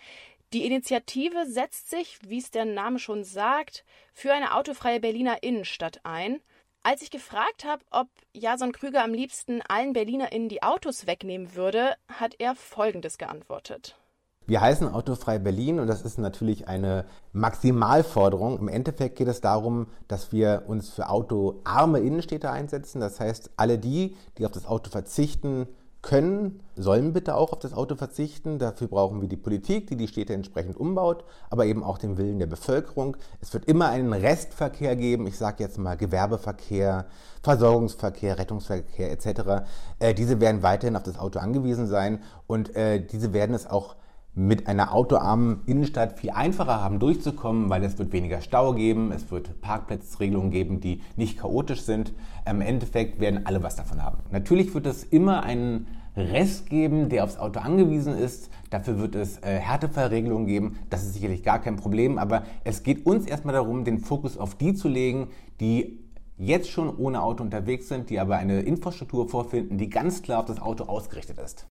Die 0.53 0.65
Initiative 0.65 1.45
setzt 1.45 1.89
sich, 1.89 2.19
wie 2.21 2.37
es 2.37 2.51
der 2.51 2.65
Name 2.65 2.99
schon 2.99 3.23
sagt, 3.23 3.83
für 4.13 4.33
eine 4.33 4.53
autofreie 4.53 4.99
Berliner 4.99 5.41
Innenstadt 5.41 6.01
ein. 6.03 6.41
Als 6.83 7.01
ich 7.01 7.09
gefragt 7.09 7.63
habe, 7.63 7.83
ob 7.91 8.09
Jason 8.33 8.73
Krüger 8.73 9.03
am 9.03 9.13
liebsten 9.13 9.61
allen 9.61 9.93
BerlinerInnen 9.93 10.49
die 10.49 10.61
Autos 10.61 11.07
wegnehmen 11.07 11.55
würde, 11.55 11.95
hat 12.09 12.35
er 12.39 12.55
Folgendes 12.55 13.17
geantwortet. 13.17 13.97
Wir 14.45 14.59
heißen 14.59 14.93
Autofrei 14.93 15.39
Berlin 15.39 15.79
und 15.79 15.87
das 15.87 16.01
ist 16.01 16.17
natürlich 16.17 16.67
eine 16.67 17.05
Maximalforderung. 17.31 18.59
Im 18.59 18.67
Endeffekt 18.67 19.15
geht 19.15 19.29
es 19.29 19.39
darum, 19.39 19.87
dass 20.07 20.31
wir 20.33 20.63
uns 20.67 20.89
für 20.89 21.09
autoarme 21.09 21.99
Innenstädte 21.99 22.51
einsetzen. 22.51 22.99
Das 22.99 23.19
heißt, 23.19 23.51
alle 23.55 23.77
die, 23.77 24.15
die 24.37 24.45
auf 24.45 24.51
das 24.51 24.65
Auto 24.65 24.89
verzichten 24.89 25.67
können, 26.03 26.59
sollen 26.75 27.13
bitte 27.13 27.35
auch 27.35 27.53
auf 27.53 27.59
das 27.59 27.73
Auto 27.73 27.95
verzichten. 27.95 28.59
Dafür 28.59 28.89
brauchen 28.89 29.21
wir 29.21 29.29
die 29.29 29.37
Politik, 29.37 29.87
die 29.87 29.95
die 29.95 30.09
Städte 30.09 30.33
entsprechend 30.33 30.75
umbaut, 30.75 31.23
aber 31.49 31.65
eben 31.65 31.81
auch 31.81 31.97
den 31.97 32.17
Willen 32.17 32.39
der 32.39 32.47
Bevölkerung. 32.47 33.15
Es 33.39 33.53
wird 33.53 33.65
immer 33.65 33.87
einen 33.87 34.11
Restverkehr 34.11 34.97
geben, 34.97 35.25
ich 35.25 35.37
sage 35.37 35.63
jetzt 35.63 35.77
mal 35.77 35.95
Gewerbeverkehr, 35.95 37.05
Versorgungsverkehr, 37.41 38.37
Rettungsverkehr 38.37 39.11
etc. 39.11 39.65
Äh, 39.99 40.13
diese 40.13 40.41
werden 40.41 40.61
weiterhin 40.61 40.97
auf 40.97 41.03
das 41.03 41.17
Auto 41.17 41.39
angewiesen 41.39 41.87
sein 41.87 42.21
und 42.45 42.75
äh, 42.75 42.99
diese 42.99 43.31
werden 43.31 43.55
es 43.55 43.65
auch 43.65 43.95
mit 44.35 44.67
einer 44.67 44.93
autoarmen 44.93 45.61
Innenstadt 45.67 46.19
viel 46.19 46.31
einfacher 46.31 46.81
haben 46.81 46.99
durchzukommen, 46.99 47.69
weil 47.69 47.83
es 47.83 47.99
wird 47.99 48.11
weniger 48.13 48.41
Stau 48.41 48.73
geben, 48.73 49.11
es 49.11 49.29
wird 49.29 49.61
Parkplatzregelungen 49.61 50.49
geben, 50.49 50.79
die 50.79 51.01
nicht 51.15 51.39
chaotisch 51.39 51.81
sind. 51.81 52.13
Im 52.49 52.61
Endeffekt 52.61 53.19
werden 53.19 53.45
alle 53.45 53.61
was 53.61 53.75
davon 53.75 54.01
haben. 54.01 54.17
Natürlich 54.31 54.73
wird 54.73 54.87
es 54.87 55.03
immer 55.03 55.43
einen 55.43 55.87
Rest 56.15 56.69
geben, 56.69 57.09
der 57.09 57.23
aufs 57.23 57.37
Auto 57.37 57.59
angewiesen 57.59 58.17
ist. 58.17 58.49
Dafür 58.69 58.99
wird 58.99 59.15
es 59.15 59.37
äh, 59.37 59.59
Härtefallregelungen 59.59 60.47
geben. 60.47 60.79
Das 60.89 61.03
ist 61.03 61.13
sicherlich 61.13 61.43
gar 61.43 61.59
kein 61.59 61.75
Problem. 61.75 62.17
Aber 62.17 62.43
es 62.63 62.83
geht 62.83 63.05
uns 63.05 63.25
erstmal 63.25 63.53
darum, 63.53 63.83
den 63.83 63.99
Fokus 63.99 64.37
auf 64.37 64.55
die 64.55 64.73
zu 64.73 64.87
legen, 64.87 65.29
die 65.59 65.99
jetzt 66.37 66.69
schon 66.69 66.95
ohne 66.95 67.21
Auto 67.21 67.43
unterwegs 67.43 67.87
sind, 67.87 68.09
die 68.09 68.19
aber 68.19 68.37
eine 68.37 68.61
Infrastruktur 68.61 69.29
vorfinden, 69.29 69.77
die 69.77 69.89
ganz 69.89 70.21
klar 70.21 70.39
auf 70.39 70.45
das 70.45 70.61
Auto 70.61 70.85
ausgerichtet 70.85 71.37
ist. 71.37 71.67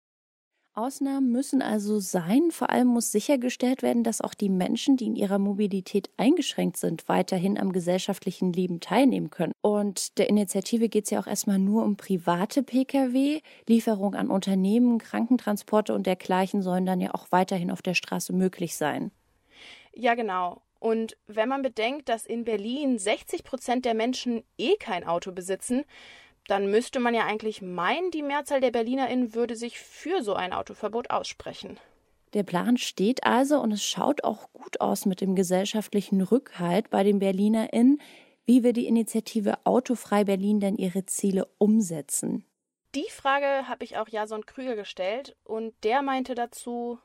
Ausnahmen 0.76 1.32
müssen 1.32 1.62
also 1.62 1.98
sein. 1.98 2.50
Vor 2.50 2.70
allem 2.70 2.88
muss 2.88 3.10
sichergestellt 3.10 3.82
werden, 3.82 4.04
dass 4.04 4.20
auch 4.20 4.34
die 4.34 4.48
Menschen, 4.48 4.96
die 4.96 5.06
in 5.06 5.16
ihrer 5.16 5.38
Mobilität 5.38 6.10
eingeschränkt 6.16 6.76
sind, 6.76 7.08
weiterhin 7.08 7.58
am 7.58 7.72
gesellschaftlichen 7.72 8.52
Leben 8.52 8.80
teilnehmen 8.80 9.30
können. 9.30 9.52
Und 9.62 10.18
der 10.18 10.28
Initiative 10.28 10.88
geht 10.88 11.04
es 11.04 11.10
ja 11.10 11.20
auch 11.20 11.26
erstmal 11.26 11.58
nur 11.58 11.84
um 11.84 11.96
private 11.96 12.62
Pkw. 12.62 13.40
Lieferung 13.66 14.14
an 14.14 14.30
Unternehmen, 14.30 14.98
Krankentransporte 14.98 15.94
und 15.94 16.06
dergleichen 16.06 16.62
sollen 16.62 16.86
dann 16.86 17.00
ja 17.00 17.14
auch 17.14 17.26
weiterhin 17.30 17.70
auf 17.70 17.82
der 17.82 17.94
Straße 17.94 18.32
möglich 18.32 18.76
sein. 18.76 19.10
Ja, 19.94 20.14
genau. 20.14 20.60
Und 20.78 21.16
wenn 21.26 21.48
man 21.48 21.62
bedenkt, 21.62 22.08
dass 22.08 22.26
in 22.26 22.44
Berlin 22.44 22.98
60 22.98 23.44
Prozent 23.44 23.84
der 23.84 23.94
Menschen 23.94 24.44
eh 24.58 24.76
kein 24.76 25.04
Auto 25.04 25.32
besitzen, 25.32 25.84
dann 26.48 26.70
müsste 26.70 27.00
man 27.00 27.14
ja 27.14 27.24
eigentlich 27.24 27.62
meinen, 27.62 28.10
die 28.10 28.22
Mehrzahl 28.22 28.60
der 28.60 28.70
BerlinerInnen 28.70 29.34
würde 29.34 29.56
sich 29.56 29.78
für 29.78 30.22
so 30.22 30.34
ein 30.34 30.52
Autoverbot 30.52 31.10
aussprechen. 31.10 31.78
Der 32.34 32.42
Plan 32.42 32.76
steht 32.76 33.24
also 33.24 33.60
und 33.60 33.72
es 33.72 33.84
schaut 33.84 34.24
auch 34.24 34.52
gut 34.52 34.80
aus 34.80 35.06
mit 35.06 35.20
dem 35.20 35.36
gesellschaftlichen 35.36 36.20
Rückhalt 36.20 36.90
bei 36.90 37.02
den 37.02 37.18
BerlinerInnen. 37.18 38.00
Wie 38.44 38.62
will 38.62 38.72
die 38.72 38.86
Initiative 38.86 39.58
Autofrei 39.64 40.24
Berlin 40.24 40.60
denn 40.60 40.76
ihre 40.76 41.06
Ziele 41.06 41.48
umsetzen? 41.58 42.44
Die 42.94 43.10
Frage 43.10 43.68
habe 43.68 43.84
ich 43.84 43.98
auch 43.98 44.08
Jason 44.08 44.46
Krüger 44.46 44.76
gestellt 44.76 45.36
und 45.44 45.74
der 45.82 46.02
meinte 46.02 46.34
dazu, 46.34 46.98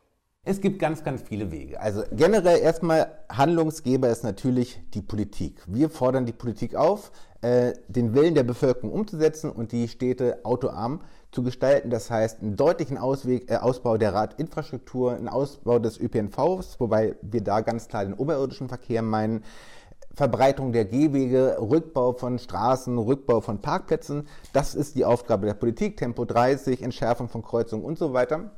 Es 0.44 0.60
gibt 0.60 0.80
ganz, 0.80 1.04
ganz 1.04 1.22
viele 1.22 1.52
Wege. 1.52 1.80
Also 1.80 2.02
generell 2.12 2.58
erstmal 2.58 3.12
Handlungsgeber 3.30 4.10
ist 4.10 4.24
natürlich 4.24 4.82
die 4.96 5.04
Politik. 5.04 5.62
Wir 5.68 5.88
fordern 5.88 6.26
die 6.26 6.32
Politik 6.32 6.74
auf, 6.74 7.12
äh, 7.42 7.74
den 7.88 8.16
Willen 8.16 8.34
der 8.34 8.42
Bevölkerung 8.42 8.92
umzusetzen 8.92 9.52
und 9.52 9.72
die 9.72 9.88
Städte 9.88 10.40
autoarm 10.44 11.02
zu 11.32 11.44
gestalten. 11.44 11.92
Das 11.92 12.10
heißt, 12.10 12.42
einen 12.42 12.56
deutlichen 12.56 12.98
Ausweg, 12.98 13.52
äh, 13.52 13.58
Ausbau 13.58 14.00
der 14.00 14.16
Radinfrastruktur, 14.16 15.14
einen 15.14 15.30
Ausbau 15.30 15.78
des 15.78 16.00
ÖPNVs, 16.00 16.80
wobei 16.80 17.16
wir 17.22 17.44
da 17.44 17.62
ganz 17.62 17.88
klar 17.88 18.04
den 18.04 18.16
oberirdischen 18.16 18.68
Verkehr 18.68 19.04
meinen. 19.04 19.44
Verbreitung 20.14 20.74
der 20.74 20.86
Gehwege, 20.86 21.58
Rückbau 21.62 22.14
von 22.14 22.38
Straßen, 22.38 22.98
Rückbau 22.98 23.40
von 23.42 23.62
Parkplätzen. 23.62 24.28
Das 24.52 24.76
ist 24.76 24.96
die 24.96 25.06
Aufgabe 25.06 25.46
der 25.46 25.54
Politik. 25.54 25.98
Tempo 25.98 26.26
30, 26.26 26.82
Entschärfung 26.82 27.30
von 27.30 27.44
Kreuzungen 27.44 27.86
und 27.86 27.98
so 27.98 28.12
weiter. 28.12 28.52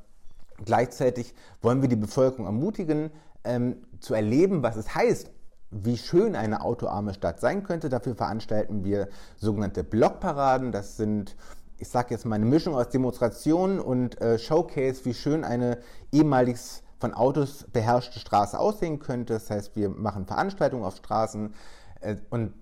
Gleichzeitig 0.66 1.34
wollen 1.62 1.82
wir 1.82 1.90
die 1.90 1.96
Bevölkerung 1.96 2.46
ermutigen, 2.46 3.12
ähm, 3.44 3.78
zu 4.00 4.14
erleben, 4.14 4.64
was 4.64 4.76
es 4.76 4.96
heißt, 4.96 5.32
wie 5.72 5.98
schön 5.98 6.36
eine 6.36 6.62
autoarme 6.62 7.14
Stadt 7.14 7.40
sein 7.40 7.64
könnte. 7.64 7.90
Dafür 7.90 8.16
veranstalten 8.16 8.84
wir 8.84 9.10
sogenannte 9.38 9.84
Blockparaden. 9.84 10.72
Das 10.72 10.98
sind, 10.98 11.36
ich 11.78 11.90
sage 11.90 12.14
jetzt 12.14 12.26
mal, 12.26 12.36
eine 12.36 12.46
Mischung 12.46 12.76
aus 12.76 12.90
Demonstrationen 12.90 13.80
und 13.80 14.22
äh, 14.22 14.38
Showcase, 14.38 15.04
wie 15.06 15.14
schön 15.14 15.44
eine 15.44 15.80
ehemals 16.12 16.84
von 17.00 17.14
Autos 17.14 17.66
beherrschte 17.74 18.20
Straße 18.20 18.58
aussehen 18.58 19.00
könnte. 19.00 19.34
Das 19.34 19.50
heißt, 19.50 19.76
wir 19.76 19.90
machen 19.90 20.26
Veranstaltungen 20.26 20.86
auf 20.86 20.96
Straßen 20.96 21.54
äh, 22.02 22.16
und 22.30 22.54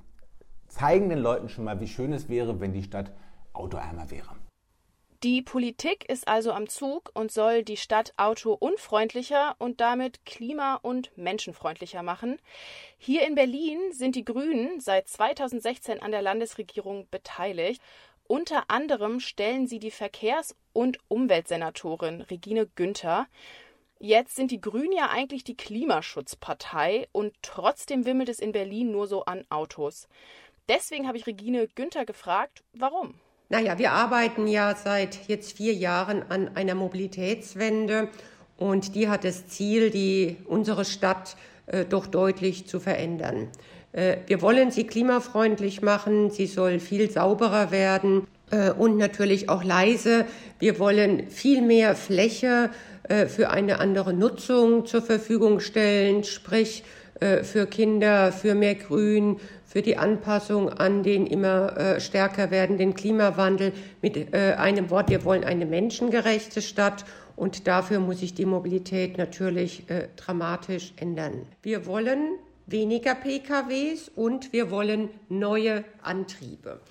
zeigen 0.67 1.10
den 1.10 1.20
Leuten 1.20 1.50
schon 1.50 1.65
mal, 1.65 1.79
wie 1.79 1.88
schön 1.88 2.13
es 2.13 2.29
wäre, 2.29 2.60
wenn 2.60 2.74
die 2.74 2.84
Stadt 2.84 3.12
autoarmer 3.53 4.10
wäre. 4.10 4.40
Die 5.23 5.43
Politik 5.43 6.09
ist 6.09 6.27
also 6.27 6.51
am 6.51 6.67
Zug 6.67 7.11
und 7.13 7.31
soll 7.31 7.61
die 7.61 7.77
Stadt 7.77 8.11
autounfreundlicher 8.17 9.55
und 9.59 9.79
damit 9.79 10.25
klima- 10.25 10.79
und 10.81 11.15
menschenfreundlicher 11.15 12.01
machen. 12.01 12.39
Hier 12.97 13.27
in 13.27 13.35
Berlin 13.35 13.91
sind 13.91 14.15
die 14.15 14.25
Grünen 14.25 14.79
seit 14.79 15.07
2016 15.07 16.01
an 16.01 16.09
der 16.09 16.23
Landesregierung 16.23 17.07
beteiligt. 17.11 17.83
Unter 18.25 18.71
anderem 18.71 19.19
stellen 19.19 19.67
sie 19.67 19.77
die 19.77 19.91
Verkehrs- 19.91 20.55
und 20.73 20.97
Umweltsenatorin 21.07 22.21
Regine 22.21 22.65
Günther. 22.65 23.27
Jetzt 23.99 24.35
sind 24.35 24.49
die 24.49 24.61
Grünen 24.61 24.93
ja 24.93 25.11
eigentlich 25.11 25.43
die 25.43 25.55
Klimaschutzpartei 25.55 27.07
und 27.11 27.35
trotzdem 27.43 28.05
wimmelt 28.05 28.29
es 28.29 28.39
in 28.39 28.53
Berlin 28.53 28.89
nur 28.89 29.05
so 29.05 29.23
an 29.25 29.45
Autos. 29.51 30.07
Deswegen 30.67 31.07
habe 31.07 31.19
ich 31.19 31.27
Regine 31.27 31.67
Günther 31.67 32.05
gefragt, 32.05 32.63
warum? 32.73 33.19
Naja, 33.51 33.77
wir 33.77 33.91
arbeiten 33.91 34.48
ja 34.48 34.74
seit 34.81 35.27
jetzt 35.27 35.58
vier 35.58 35.74
Jahren 35.74 36.24
an 36.29 36.51
einer 36.55 36.74
Mobilitätswende 36.74 38.08
und 38.55 38.96
die 38.96 39.10
hat 39.10 39.25
das 39.25 39.48
Ziel, 39.48 39.89
die, 39.89 40.38
unsere 40.46 40.86
Stadt 40.86 41.36
äh, 41.65 41.84
doch 41.84 42.08
deutlich 42.08 42.65
zu 42.65 42.79
verändern. 42.79 43.50
Äh, 43.91 44.20
wir 44.27 44.41
wollen 44.41 44.72
sie 44.72 44.88
klimafreundlich 44.88 45.81
machen, 45.81 46.31
sie 46.31 46.46
soll 46.46 46.79
viel 46.79 47.12
sauberer 47.12 47.72
werden 47.72 48.25
äh, 48.51 48.72
und 48.72 48.96
natürlich 48.96 49.50
auch 49.50 49.65
leise. 49.65 50.24
Wir 50.60 50.79
wollen 50.79 51.27
viel 51.27 51.62
mehr 51.62 51.93
Fläche 51.93 52.70
äh, 53.10 53.25
für 53.25 53.50
eine 53.50 53.81
andere 53.81 54.13
Nutzung 54.13 54.86
zur 54.86 55.01
Verfügung 55.01 55.60
stellen, 55.60 56.24
sprich 56.24 56.86
äh, 57.20 57.43
für 57.43 57.65
Kinder, 57.65 58.31
für 58.31 58.55
mehr 58.55 58.75
Grün, 58.75 59.41
für 59.71 59.81
die 59.81 59.95
Anpassung 59.95 60.67
an 60.67 61.01
den 61.01 61.25
immer 61.25 61.77
äh, 61.77 62.01
stärker 62.01 62.51
werdenden 62.51 62.93
Klimawandel. 62.93 63.71
Mit 64.01 64.17
äh, 64.33 64.55
einem 64.57 64.89
Wort, 64.89 65.09
wir 65.09 65.23
wollen 65.23 65.45
eine 65.45 65.65
menschengerechte 65.65 66.61
Stadt 66.61 67.05
und 67.37 67.67
dafür 67.67 68.01
muss 68.01 68.19
sich 68.19 68.33
die 68.33 68.45
Mobilität 68.45 69.17
natürlich 69.17 69.89
äh, 69.89 70.09
dramatisch 70.17 70.91
ändern. 70.97 71.45
Wir 71.63 71.85
wollen 71.85 72.37
weniger 72.67 73.15
PKWs 73.15 74.11
und 74.13 74.51
wir 74.51 74.71
wollen 74.71 75.07
neue 75.29 75.85
Antriebe. 76.01 76.81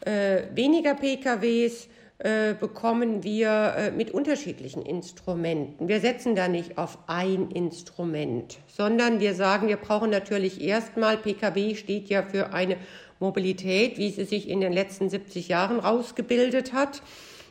Äh, 0.00 0.44
weniger 0.54 0.94
PKWs 0.94 1.88
äh, 2.22 2.52
bekommen 2.52 3.24
wir 3.24 3.74
äh, 3.78 3.90
mit 3.92 4.10
unterschiedlichen 4.10 4.82
Instrumenten. 4.82 5.88
Wir 5.88 6.00
setzen 6.00 6.34
da 6.34 6.48
nicht 6.48 6.76
auf 6.76 6.98
ein 7.06 7.50
Instrument, 7.50 8.58
sondern 8.66 9.20
wir 9.20 9.32
sagen, 9.32 9.68
wir 9.68 9.78
brauchen 9.78 10.10
natürlich 10.10 10.60
erstmal, 10.60 11.16
Pkw 11.16 11.74
steht 11.76 12.10
ja 12.10 12.22
für 12.22 12.52
eine 12.52 12.76
Mobilität, 13.20 13.96
wie 13.96 14.10
sie 14.10 14.26
sich 14.26 14.50
in 14.50 14.60
den 14.60 14.74
letzten 14.74 15.08
70 15.08 15.48
Jahren 15.48 15.80
rausgebildet 15.80 16.74
hat. 16.74 17.00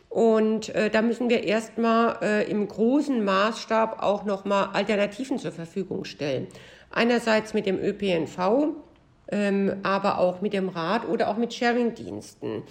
Und 0.07 0.69
äh, 0.75 0.91
da 0.91 1.01
müssen 1.01 1.31
wir 1.31 1.45
erstmal 1.45 2.19
äh, 2.21 2.51
im 2.51 2.67
großen 2.67 3.25
Maßstab 3.25 4.03
auch 4.03 4.23
nochmal 4.23 4.69
Alternativen 4.73 5.39
zur 5.39 5.51
Verfügung 5.51 6.03
stellen. 6.03 6.45
Einerseits 6.91 7.55
mit 7.55 7.65
dem 7.65 7.79
ÖPNV, 7.79 8.75
ähm, 9.31 9.77
aber 9.81 10.19
auch 10.19 10.41
mit 10.41 10.53
dem 10.53 10.69
Rad 10.69 11.07
oder 11.07 11.29
auch 11.29 11.37
mit 11.37 11.53
Sharing-Diensten. 11.55 12.63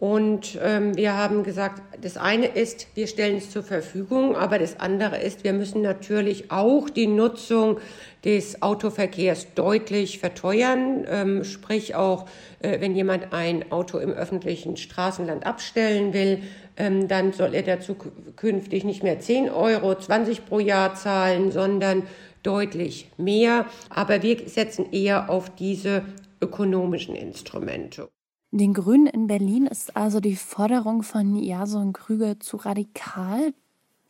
Und 0.00 0.58
ähm, 0.62 0.96
wir 0.96 1.14
haben 1.14 1.42
gesagt, 1.42 1.82
das 2.00 2.16
eine 2.16 2.46
ist, 2.46 2.86
wir 2.94 3.06
stellen 3.06 3.36
es 3.36 3.50
zur 3.50 3.62
Verfügung, 3.62 4.34
aber 4.34 4.58
das 4.58 4.80
andere 4.80 5.20
ist, 5.20 5.44
wir 5.44 5.52
müssen 5.52 5.82
natürlich 5.82 6.50
auch 6.50 6.88
die 6.88 7.06
Nutzung 7.06 7.76
des 8.24 8.62
Autoverkehrs 8.62 9.48
deutlich 9.54 10.18
verteuern. 10.18 11.04
Ähm, 11.06 11.44
sprich 11.44 11.96
auch, 11.96 12.24
äh, 12.60 12.80
wenn 12.80 12.96
jemand 12.96 13.34
ein 13.34 13.70
Auto 13.70 13.98
im 13.98 14.12
öffentlichen 14.12 14.78
Straßenland 14.78 15.44
abstellen 15.44 16.14
will, 16.14 16.44
ähm, 16.78 17.06
dann 17.06 17.34
soll 17.34 17.54
er 17.54 17.62
dazu 17.62 17.94
künftig 18.36 18.84
nicht 18.84 19.02
mehr 19.02 19.20
10 19.20 19.50
Euro, 19.50 19.94
20 19.94 20.46
pro 20.46 20.60
Jahr 20.60 20.94
zahlen, 20.94 21.52
sondern 21.52 22.04
deutlich 22.42 23.10
mehr. 23.18 23.66
Aber 23.90 24.22
wir 24.22 24.48
setzen 24.48 24.92
eher 24.92 25.28
auf 25.28 25.54
diese 25.54 26.06
ökonomischen 26.40 27.14
Instrumente. 27.14 28.08
Den 28.52 28.74
Grünen 28.74 29.06
in 29.06 29.28
Berlin 29.28 29.66
ist 29.66 29.96
also 29.96 30.18
die 30.18 30.34
Forderung 30.34 31.04
von 31.04 31.36
Jason 31.36 31.92
Krüger 31.92 32.40
zu 32.40 32.56
radikal. 32.56 33.54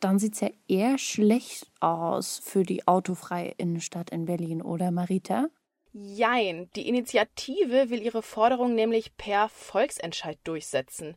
Dann 0.00 0.18
sieht 0.18 0.32
es 0.32 0.40
ja 0.40 0.48
eher 0.66 0.96
schlecht 0.96 1.70
aus 1.80 2.40
für 2.42 2.62
die 2.62 2.88
autofreie 2.88 3.52
Innenstadt 3.58 4.08
in 4.08 4.24
Berlin, 4.24 4.62
oder 4.62 4.90
Marita? 4.92 5.48
Jein, 5.92 6.70
die 6.74 6.88
Initiative 6.88 7.90
will 7.90 8.00
ihre 8.00 8.22
Forderung 8.22 8.74
nämlich 8.74 9.14
per 9.18 9.50
Volksentscheid 9.50 10.38
durchsetzen. 10.44 11.16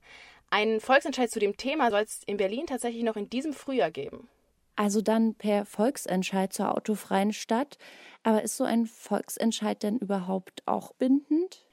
Einen 0.49 0.81
Volksentscheid 0.81 1.31
zu 1.31 1.39
dem 1.39 1.55
Thema 1.55 1.91
soll 1.91 2.01
es 2.01 2.23
in 2.25 2.35
Berlin 2.35 2.65
tatsächlich 2.65 3.03
noch 3.03 3.15
in 3.15 3.29
diesem 3.29 3.53
Frühjahr 3.53 3.91
geben. 3.91 4.27
Also 4.75 5.01
dann 5.01 5.35
per 5.35 5.65
Volksentscheid 5.65 6.51
zur 6.51 6.75
autofreien 6.75 7.31
Stadt. 7.31 7.77
Aber 8.23 8.43
ist 8.43 8.57
so 8.57 8.65
ein 8.65 8.85
Volksentscheid 8.85 9.81
denn 9.81 9.97
überhaupt 9.97 10.63
auch 10.65 10.93
bindend? 10.93 11.65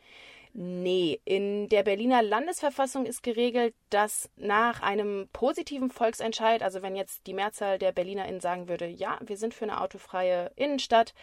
Nee, 0.52 1.20
in 1.24 1.68
der 1.68 1.84
Berliner 1.84 2.22
Landesverfassung 2.22 3.06
ist 3.06 3.22
geregelt, 3.22 3.74
dass 3.88 4.28
nach 4.36 4.82
einem 4.82 5.28
positiven 5.32 5.90
Volksentscheid, 5.90 6.62
also 6.62 6.82
wenn 6.82 6.96
jetzt 6.96 7.26
die 7.28 7.34
Mehrzahl 7.34 7.78
der 7.78 7.92
BerlinerInnen 7.92 8.40
sagen 8.40 8.68
würde, 8.68 8.86
ja, 8.86 9.18
wir 9.24 9.36
sind 9.36 9.54
für 9.54 9.64
eine 9.64 9.80
autofreie 9.80 10.50
Innenstadt, 10.56 11.14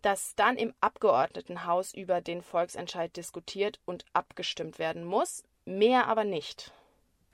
dass 0.00 0.34
dann 0.34 0.56
im 0.56 0.72
Abgeordnetenhaus 0.80 1.92
über 1.92 2.22
den 2.22 2.40
Volksentscheid 2.40 3.14
diskutiert 3.16 3.80
und 3.84 4.06
abgestimmt 4.14 4.78
werden 4.78 5.04
muss, 5.04 5.44
mehr 5.66 6.06
aber 6.06 6.24
nicht. 6.24 6.72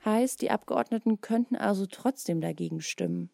Heißt, 0.03 0.41
die 0.41 0.51
Abgeordneten 0.51 1.21
könnten 1.21 1.55
also 1.55 1.85
trotzdem 1.85 2.41
dagegen 2.41 2.81
stimmen. 2.81 3.29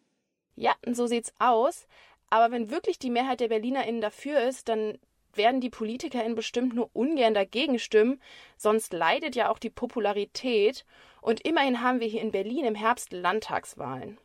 Ja, 0.56 0.74
so 0.92 1.08
sieht's 1.08 1.34
aus. 1.40 1.88
Aber 2.30 2.52
wenn 2.52 2.70
wirklich 2.70 3.00
die 3.00 3.10
Mehrheit 3.10 3.40
der 3.40 3.48
BerlinerInnen 3.50 4.02
dafür 4.02 4.42
ist, 4.42 4.70
dann 4.70 4.98
werden 5.38 5.62
die 5.62 5.70
PolitikerInnen 5.70 6.36
bestimmt 6.36 6.76
nur 6.76 6.90
ungern 6.94 7.34
dagegen 7.34 7.80
stimmen, 7.80 8.22
sonst 8.58 8.94
leidet 8.94 9.36
ja 9.36 9.50
auch 9.50 9.60
die 9.60 9.70
Popularität. 9.70 10.86
Und 11.22 11.42
immerhin 11.42 11.82
haben 11.82 12.00
wir 12.00 12.08
hier 12.08 12.22
in 12.22 12.32
Berlin 12.32 12.66
im 12.66 12.76
Herbst 12.76 13.12
Landtagswahlen. 13.12 14.18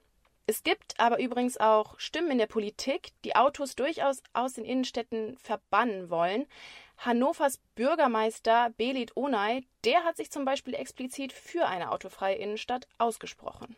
Es 0.47 0.63
gibt 0.63 0.99
aber 0.99 1.21
übrigens 1.21 1.59
auch 1.59 2.01
Stimmen 2.01 2.31
in 2.31 2.39
der 2.39 2.47
Politik, 2.47 3.11
die 3.25 3.37
Autos 3.37 3.77
durchaus 3.77 4.23
aus 4.33 4.55
den 4.55 4.65
Innenstädten 4.65 5.37
verbannen 5.37 6.09
wollen. 6.09 6.47
Hannovers 6.97 7.61
Bürgermeister 7.75 8.71
Belit 8.79 9.15
Onay, 9.15 9.67
der 9.85 10.05
hat 10.05 10.17
sich 10.17 10.31
zum 10.31 10.47
Beispiel 10.47 10.75
explizit 10.75 11.35
für 11.35 11.67
eine 11.67 11.93
autofreie 11.93 12.37
Innenstadt 12.37 12.89
ausgesprochen. 12.97 13.77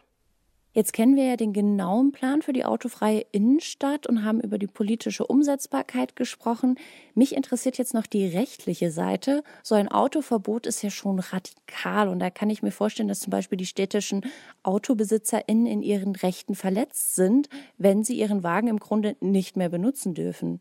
Jetzt 0.73 0.93
kennen 0.93 1.17
wir 1.17 1.25
ja 1.25 1.37
den 1.37 1.53
genauen 1.53 2.13
Plan 2.13 2.43
für 2.43 2.53
die 2.53 2.65
autofreie 2.65 3.27
Innenstadt 3.33 4.07
und 4.07 4.25
haben 4.25 4.41
über 4.41 4.57
die 4.57 4.69
politische 4.69 5.27
Umsetzbarkeit 5.27 6.15
gesprochen. 6.15 6.79
Mich 7.15 7.35
interessiert 7.35 7.77
jetzt 7.77 7.93
noch 7.93 8.07
die 8.07 8.29
rechtliche 8.29 8.93
Seite. 8.93 9.43
So 9.65 9.75
ein 9.75 9.89
Autoverbot 9.89 10.67
ist 10.69 10.83
ja 10.83 10.91
schon 10.91 11.19
radikal 11.19 12.09
und 12.09 12.21
da 12.21 12.31
kann 12.31 12.51
ich 12.51 12.63
mir 12.63 12.71
vorstellen, 12.71 13.09
dass 13.09 13.19
zum 13.19 13.33
Beispiel 13.33 13.59
die 13.59 13.67
städtischen 13.67 14.23
AutobesitzerInnen 14.63 15.67
in 15.67 15.83
ihren 15.83 16.15
Rechten 16.15 16.55
verletzt 16.55 17.17
sind, 17.17 17.49
wenn 17.77 18.05
sie 18.05 18.17
ihren 18.17 18.45
Wagen 18.45 18.69
im 18.69 18.79
Grunde 18.79 19.17
nicht 19.21 19.57
mehr 19.57 19.71
benutzen 19.71 20.15
dürfen. 20.15 20.61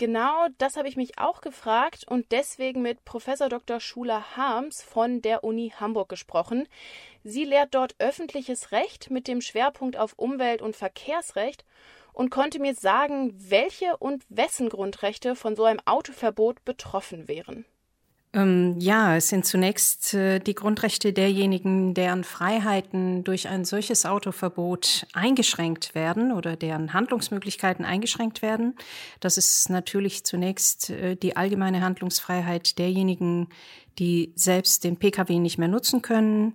Genau 0.00 0.46
das 0.56 0.78
habe 0.78 0.88
ich 0.88 0.96
mich 0.96 1.18
auch 1.18 1.42
gefragt 1.42 2.06
und 2.08 2.32
deswegen 2.32 2.80
mit 2.80 3.04
Professor 3.04 3.50
Dr. 3.50 3.80
Schula 3.80 4.34
Harms 4.34 4.80
von 4.80 5.20
der 5.20 5.44
Uni 5.44 5.74
Hamburg 5.78 6.08
gesprochen. 6.08 6.66
Sie 7.22 7.44
lehrt 7.44 7.74
dort 7.74 7.96
öffentliches 7.98 8.72
Recht 8.72 9.10
mit 9.10 9.28
dem 9.28 9.42
Schwerpunkt 9.42 9.98
auf 9.98 10.14
Umwelt- 10.16 10.62
und 10.62 10.74
Verkehrsrecht 10.74 11.66
und 12.14 12.30
konnte 12.30 12.60
mir 12.60 12.74
sagen, 12.74 13.34
welche 13.36 13.98
und 13.98 14.24
wessen 14.30 14.70
Grundrechte 14.70 15.36
von 15.36 15.54
so 15.54 15.64
einem 15.64 15.80
Autoverbot 15.84 16.64
betroffen 16.64 17.28
wären. 17.28 17.66
Ähm, 18.32 18.76
ja, 18.78 19.16
es 19.16 19.28
sind 19.28 19.44
zunächst 19.44 20.14
äh, 20.14 20.38
die 20.38 20.54
Grundrechte 20.54 21.12
derjenigen, 21.12 21.94
deren 21.94 22.22
Freiheiten 22.22 23.24
durch 23.24 23.48
ein 23.48 23.64
solches 23.64 24.06
Autoverbot 24.06 25.06
eingeschränkt 25.12 25.96
werden 25.96 26.30
oder 26.30 26.54
deren 26.54 26.92
Handlungsmöglichkeiten 26.92 27.84
eingeschränkt 27.84 28.40
werden. 28.40 28.76
Das 29.18 29.36
ist 29.36 29.68
natürlich 29.68 30.22
zunächst 30.22 30.90
äh, 30.90 31.16
die 31.16 31.36
allgemeine 31.36 31.80
Handlungsfreiheit 31.80 32.78
derjenigen, 32.78 33.48
die 33.98 34.32
selbst 34.36 34.84
den 34.84 34.96
Pkw 34.96 35.40
nicht 35.40 35.58
mehr 35.58 35.68
nutzen 35.68 36.00
können, 36.00 36.54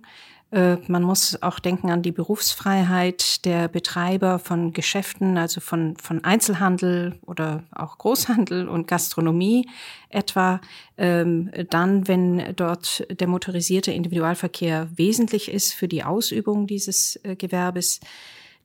man 0.50 1.02
muss 1.02 1.42
auch 1.42 1.58
denken 1.58 1.90
an 1.90 2.02
die 2.02 2.12
Berufsfreiheit 2.12 3.44
der 3.44 3.66
Betreiber 3.66 4.38
von 4.38 4.72
Geschäften, 4.72 5.38
also 5.38 5.60
von, 5.60 5.96
von 5.96 6.22
Einzelhandel 6.22 7.18
oder 7.26 7.64
auch 7.72 7.98
Großhandel 7.98 8.68
und 8.68 8.86
Gastronomie 8.86 9.68
etwa. 10.08 10.60
Ähm, 10.96 11.50
dann, 11.70 12.06
wenn 12.06 12.54
dort 12.54 13.06
der 13.10 13.26
motorisierte 13.26 13.90
Individualverkehr 13.90 14.88
wesentlich 14.94 15.50
ist 15.50 15.74
für 15.74 15.88
die 15.88 16.04
Ausübung 16.04 16.66
dieses 16.66 17.18
äh, 17.24 17.34
Gewerbes 17.34 18.00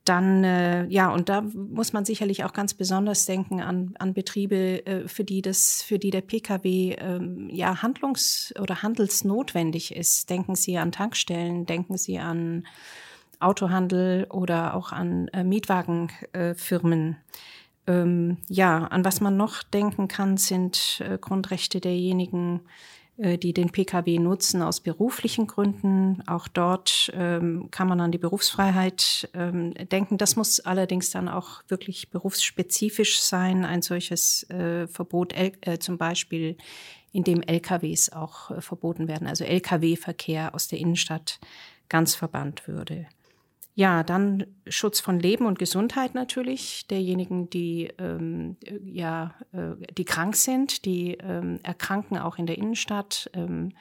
dann 0.05 0.43
äh, 0.43 0.85
ja 0.87 1.11
und 1.13 1.29
da 1.29 1.41
muss 1.41 1.93
man 1.93 2.05
sicherlich 2.05 2.43
auch 2.43 2.53
ganz 2.53 2.73
besonders 2.73 3.25
denken 3.25 3.61
an, 3.61 3.93
an 3.99 4.13
Betriebe, 4.13 4.85
äh, 4.85 5.07
für 5.07 5.23
die 5.23 5.41
das 5.41 5.83
für 5.83 5.99
die 5.99 6.09
der 6.09 6.21
PKW 6.21 6.95
ähm, 6.99 7.49
ja 7.51 7.81
handlungs- 7.81 8.53
oder 8.59 8.81
handelsnotwendig 8.81 9.95
ist. 9.95 10.29
Denken 10.29 10.55
Sie 10.55 10.77
an 10.77 10.91
Tankstellen, 10.91 11.65
denken 11.65 11.97
Sie 11.97 12.17
an 12.17 12.65
Autohandel 13.39 14.25
oder 14.29 14.73
auch 14.75 14.91
an 14.91 15.27
äh, 15.29 15.43
Mietwagenfirmen. 15.43 17.17
Ähm, 17.87 18.37
ja, 18.47 18.85
an 18.85 19.03
was 19.05 19.21
man 19.21 19.37
noch 19.37 19.63
denken 19.63 20.07
kann, 20.07 20.37
sind 20.37 21.01
äh, 21.03 21.17
Grundrechte 21.19 21.79
derjenigen, 21.79 22.57
äh, 22.57 23.00
die 23.37 23.53
den 23.53 23.69
Pkw 23.71 24.17
nutzen 24.17 24.61
aus 24.61 24.79
beruflichen 24.79 25.47
Gründen. 25.47 26.23
Auch 26.27 26.47
dort 26.47 27.11
ähm, 27.13 27.67
kann 27.69 27.87
man 27.87 27.99
an 28.01 28.11
die 28.11 28.17
Berufsfreiheit 28.17 29.29
ähm, 29.33 29.73
denken. 29.91 30.17
Das 30.17 30.35
muss 30.35 30.59
allerdings 30.59 31.11
dann 31.11 31.29
auch 31.29 31.61
wirklich 31.67 32.09
berufsspezifisch 32.09 33.19
sein. 33.21 33.63
Ein 33.63 33.81
solches 33.81 34.49
äh, 34.49 34.87
Verbot 34.87 35.33
äh, 35.33 35.77
zum 35.79 35.97
Beispiel, 35.97 36.57
in 37.11 37.23
dem 37.23 37.41
LKWs 37.41 38.11
auch 38.11 38.51
äh, 38.51 38.61
verboten 38.61 39.07
werden, 39.07 39.27
also 39.27 39.43
Lkw-Verkehr 39.43 40.55
aus 40.55 40.67
der 40.67 40.79
Innenstadt 40.79 41.39
ganz 41.89 42.15
verbannt 42.15 42.67
würde. 42.67 43.07
Ja, 43.73 44.03
dann 44.03 44.45
Schutz 44.67 44.99
von 44.99 45.19
Leben 45.19 45.45
und 45.45 45.57
Gesundheit 45.57 46.13
natürlich 46.13 46.87
derjenigen, 46.87 47.49
die 47.49 47.89
ähm, 47.97 48.57
ja, 48.83 49.33
äh, 49.53 49.75
die 49.93 50.03
krank 50.03 50.35
sind, 50.35 50.83
die 50.83 51.13
ähm, 51.13 51.59
erkranken 51.63 52.17
auch 52.17 52.37
in 52.37 52.47
der 52.47 52.57
Innenstadt. 52.57 53.29
Ähm, 53.33 53.71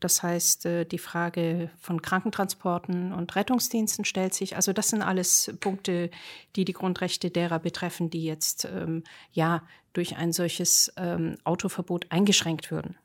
das 0.00 0.22
heißt, 0.22 0.66
äh, 0.66 0.84
die 0.84 0.98
Frage 0.98 1.70
von 1.80 2.02
Krankentransporten 2.02 3.12
und 3.12 3.34
Rettungsdiensten 3.34 4.04
stellt 4.04 4.34
sich. 4.34 4.54
Also 4.54 4.74
das 4.74 4.88
sind 4.90 5.00
alles 5.00 5.54
Punkte, 5.60 6.10
die 6.54 6.66
die 6.66 6.74
Grundrechte 6.74 7.30
derer 7.30 7.58
betreffen, 7.58 8.10
die 8.10 8.24
jetzt 8.24 8.66
ähm, 8.66 9.02
ja 9.32 9.62
durch 9.94 10.16
ein 10.16 10.32
solches 10.32 10.92
ähm, 10.98 11.38
Autoverbot 11.44 12.06
eingeschränkt 12.10 12.70
würden. 12.70 12.96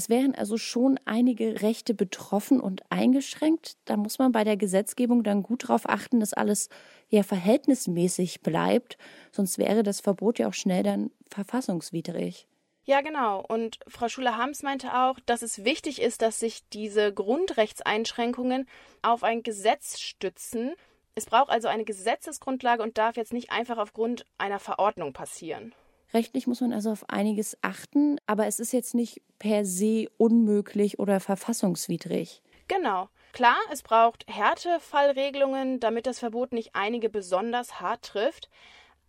Es 0.00 0.08
wären 0.08 0.34
also 0.34 0.56
schon 0.56 0.98
einige 1.04 1.60
Rechte 1.60 1.92
betroffen 1.92 2.58
und 2.58 2.80
eingeschränkt. 2.88 3.76
Da 3.84 3.98
muss 3.98 4.18
man 4.18 4.32
bei 4.32 4.44
der 4.44 4.56
Gesetzgebung 4.56 5.24
dann 5.24 5.42
gut 5.42 5.64
darauf 5.64 5.86
achten, 5.86 6.20
dass 6.20 6.32
alles 6.32 6.70
ja 7.10 7.22
verhältnismäßig 7.22 8.40
bleibt. 8.40 8.96
Sonst 9.30 9.58
wäre 9.58 9.82
das 9.82 10.00
Verbot 10.00 10.38
ja 10.38 10.48
auch 10.48 10.54
schnell 10.54 10.84
dann 10.84 11.10
verfassungswidrig. 11.28 12.48
Ja, 12.84 13.02
genau. 13.02 13.44
Und 13.46 13.78
Frau 13.88 14.08
Schuler-Hams 14.08 14.62
meinte 14.62 14.94
auch, 14.94 15.20
dass 15.26 15.42
es 15.42 15.64
wichtig 15.66 16.00
ist, 16.00 16.22
dass 16.22 16.40
sich 16.40 16.66
diese 16.70 17.12
Grundrechtseinschränkungen 17.12 18.66
auf 19.02 19.22
ein 19.22 19.42
Gesetz 19.42 20.00
stützen. 20.00 20.72
Es 21.14 21.26
braucht 21.26 21.50
also 21.50 21.68
eine 21.68 21.84
Gesetzesgrundlage 21.84 22.82
und 22.82 22.96
darf 22.96 23.18
jetzt 23.18 23.34
nicht 23.34 23.52
einfach 23.52 23.76
aufgrund 23.76 24.24
einer 24.38 24.60
Verordnung 24.60 25.12
passieren. 25.12 25.74
Rechtlich 26.12 26.46
muss 26.46 26.60
man 26.60 26.72
also 26.72 26.90
auf 26.90 27.08
einiges 27.08 27.56
achten, 27.62 28.18
aber 28.26 28.46
es 28.46 28.58
ist 28.58 28.72
jetzt 28.72 28.94
nicht 28.94 29.22
per 29.38 29.64
se 29.64 30.08
unmöglich 30.16 30.98
oder 30.98 31.20
verfassungswidrig. 31.20 32.42
Genau. 32.68 33.08
Klar, 33.32 33.56
es 33.70 33.82
braucht 33.82 34.26
Härtefallregelungen, 34.28 35.78
damit 35.78 36.06
das 36.06 36.18
Verbot 36.18 36.52
nicht 36.52 36.70
einige 36.74 37.08
besonders 37.08 37.80
hart 37.80 38.02
trifft. 38.02 38.48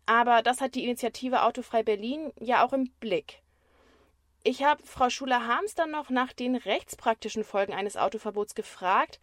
Aber 0.05 0.41
das 0.41 0.61
hat 0.61 0.75
die 0.75 0.83
Initiative 0.83 1.43
Autofrei 1.43 1.83
Berlin 1.83 2.31
ja 2.39 2.65
auch 2.65 2.73
im 2.73 2.91
Blick. 2.99 3.41
Ich 4.43 4.63
habe 4.63 4.85
Frau 4.85 5.09
Schuler-Harms 5.09 5.75
dann 5.75 5.91
noch 5.91 6.09
nach 6.09 6.33
den 6.33 6.55
rechtspraktischen 6.55 7.43
Folgen 7.43 7.73
eines 7.73 7.97
Autoverbots 7.97 8.55
gefragt, 8.55 9.19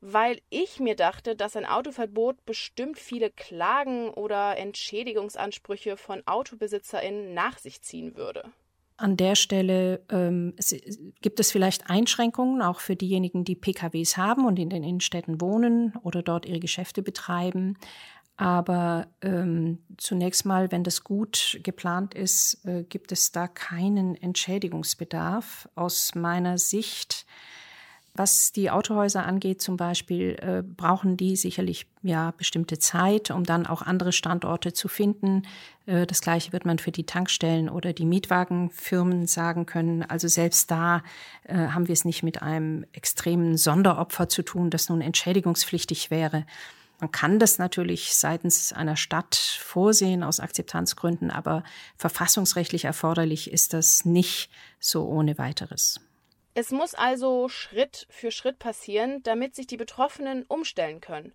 weil 0.00 0.40
ich 0.50 0.80
mir 0.80 0.96
dachte, 0.96 1.36
dass 1.36 1.56
ein 1.56 1.66
Autoverbot 1.66 2.44
bestimmt 2.44 2.98
viele 2.98 3.30
Klagen 3.30 4.10
oder 4.10 4.56
Entschädigungsansprüche 4.56 5.96
von 5.96 6.22
AutobesitzerInnen 6.26 7.34
nach 7.34 7.58
sich 7.58 7.82
ziehen 7.82 8.16
würde. 8.16 8.44
An 8.96 9.16
der 9.16 9.36
Stelle 9.36 10.02
ähm, 10.10 10.54
gibt 11.22 11.38
es 11.38 11.52
vielleicht 11.52 11.88
Einschränkungen 11.88 12.62
auch 12.62 12.80
für 12.80 12.96
diejenigen, 12.96 13.44
die 13.44 13.54
PKWs 13.54 14.16
haben 14.16 14.44
und 14.44 14.58
in 14.58 14.70
den 14.70 14.82
Innenstädten 14.82 15.40
wohnen 15.40 15.94
oder 16.02 16.20
dort 16.20 16.46
ihre 16.46 16.58
Geschäfte 16.58 17.00
betreiben. 17.00 17.76
Aber 18.36 19.06
ähm, 19.20 19.78
zunächst 19.98 20.44
mal, 20.46 20.72
wenn 20.72 20.84
das 20.84 21.04
gut 21.04 21.60
geplant 21.62 22.14
ist, 22.14 22.64
äh, 22.64 22.84
gibt 22.84 23.12
es 23.12 23.30
da 23.30 23.46
keinen 23.46 24.14
Entschädigungsbedarf. 24.16 25.68
Aus 25.76 26.16
meiner 26.16 26.58
Sicht 26.58 27.24
was 28.18 28.52
die 28.52 28.70
Autohäuser 28.70 29.24
angeht, 29.24 29.62
zum 29.62 29.76
Beispiel, 29.76 30.36
äh, 30.40 30.62
brauchen 30.62 31.16
die 31.16 31.36
sicherlich 31.36 31.86
ja 32.02 32.32
bestimmte 32.32 32.78
Zeit, 32.78 33.30
um 33.30 33.44
dann 33.44 33.66
auch 33.66 33.82
andere 33.82 34.12
Standorte 34.12 34.72
zu 34.72 34.88
finden. 34.88 35.42
Äh, 35.86 36.06
das 36.06 36.20
Gleiche 36.20 36.52
wird 36.52 36.66
man 36.66 36.78
für 36.78 36.90
die 36.90 37.06
Tankstellen 37.06 37.68
oder 37.68 37.92
die 37.92 38.04
Mietwagenfirmen 38.04 39.26
sagen 39.26 39.66
können. 39.66 40.02
Also 40.02 40.26
selbst 40.26 40.70
da 40.70 41.02
äh, 41.44 41.54
haben 41.54 41.86
wir 41.86 41.92
es 41.92 42.04
nicht 42.04 42.22
mit 42.22 42.42
einem 42.42 42.84
extremen 42.92 43.56
Sonderopfer 43.56 44.28
zu 44.28 44.42
tun, 44.42 44.70
das 44.70 44.88
nun 44.88 45.00
entschädigungspflichtig 45.00 46.10
wäre. 46.10 46.44
Man 47.00 47.12
kann 47.12 47.38
das 47.38 47.58
natürlich 47.58 48.16
seitens 48.16 48.72
einer 48.72 48.96
Stadt 48.96 49.36
vorsehen 49.36 50.24
aus 50.24 50.40
Akzeptanzgründen, 50.40 51.30
aber 51.30 51.62
verfassungsrechtlich 51.96 52.84
erforderlich 52.84 53.52
ist 53.52 53.72
das 53.72 54.04
nicht 54.04 54.50
so 54.80 55.06
ohne 55.06 55.38
weiteres. 55.38 56.00
Es 56.60 56.72
muss 56.72 56.96
also 56.96 57.48
Schritt 57.48 58.08
für 58.10 58.32
Schritt 58.32 58.58
passieren, 58.58 59.22
damit 59.22 59.54
sich 59.54 59.68
die 59.68 59.76
Betroffenen 59.76 60.44
umstellen 60.48 61.00
können. 61.00 61.32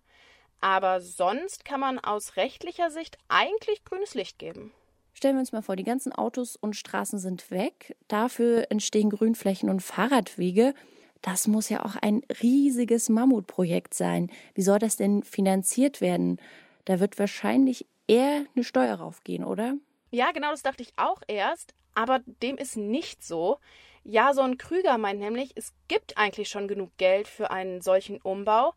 Aber 0.60 1.00
sonst 1.00 1.64
kann 1.64 1.80
man 1.80 1.98
aus 1.98 2.36
rechtlicher 2.36 2.90
Sicht 2.90 3.16
eigentlich 3.28 3.86
grünes 3.86 4.12
Licht 4.12 4.38
geben. 4.38 4.74
Stellen 5.14 5.36
wir 5.36 5.40
uns 5.40 5.52
mal 5.52 5.62
vor, 5.62 5.76
die 5.76 5.82
ganzen 5.82 6.12
Autos 6.12 6.56
und 6.56 6.76
Straßen 6.76 7.18
sind 7.18 7.50
weg. 7.50 7.96
Dafür 8.06 8.66
entstehen 8.70 9.08
Grünflächen 9.08 9.70
und 9.70 9.80
Fahrradwege. 9.80 10.74
Das 11.22 11.46
muss 11.46 11.70
ja 11.70 11.86
auch 11.86 11.96
ein 11.96 12.20
riesiges 12.42 13.08
Mammutprojekt 13.08 13.94
sein. 13.94 14.30
Wie 14.54 14.60
soll 14.60 14.78
das 14.78 14.96
denn 14.96 15.22
finanziert 15.22 16.02
werden? 16.02 16.38
Da 16.84 17.00
wird 17.00 17.18
wahrscheinlich 17.18 17.86
eher 18.06 18.44
eine 18.54 18.62
Steuer 18.62 18.96
raufgehen, 18.96 19.42
oder? 19.42 19.76
Ja, 20.10 20.32
genau 20.32 20.50
das 20.50 20.62
dachte 20.62 20.82
ich 20.82 20.92
auch 20.96 21.22
erst. 21.28 21.72
Aber 21.94 22.20
dem 22.42 22.58
ist 22.58 22.76
nicht 22.76 23.24
so. 23.24 23.58
Jason 24.04 24.58
Krüger 24.58 24.98
meint 24.98 25.18
nämlich, 25.18 25.52
es 25.56 25.72
gibt 25.88 26.18
eigentlich 26.18 26.50
schon 26.50 26.68
genug 26.68 26.90
Geld 26.98 27.26
für 27.26 27.50
einen 27.50 27.80
solchen 27.80 28.20
Umbau. 28.20 28.74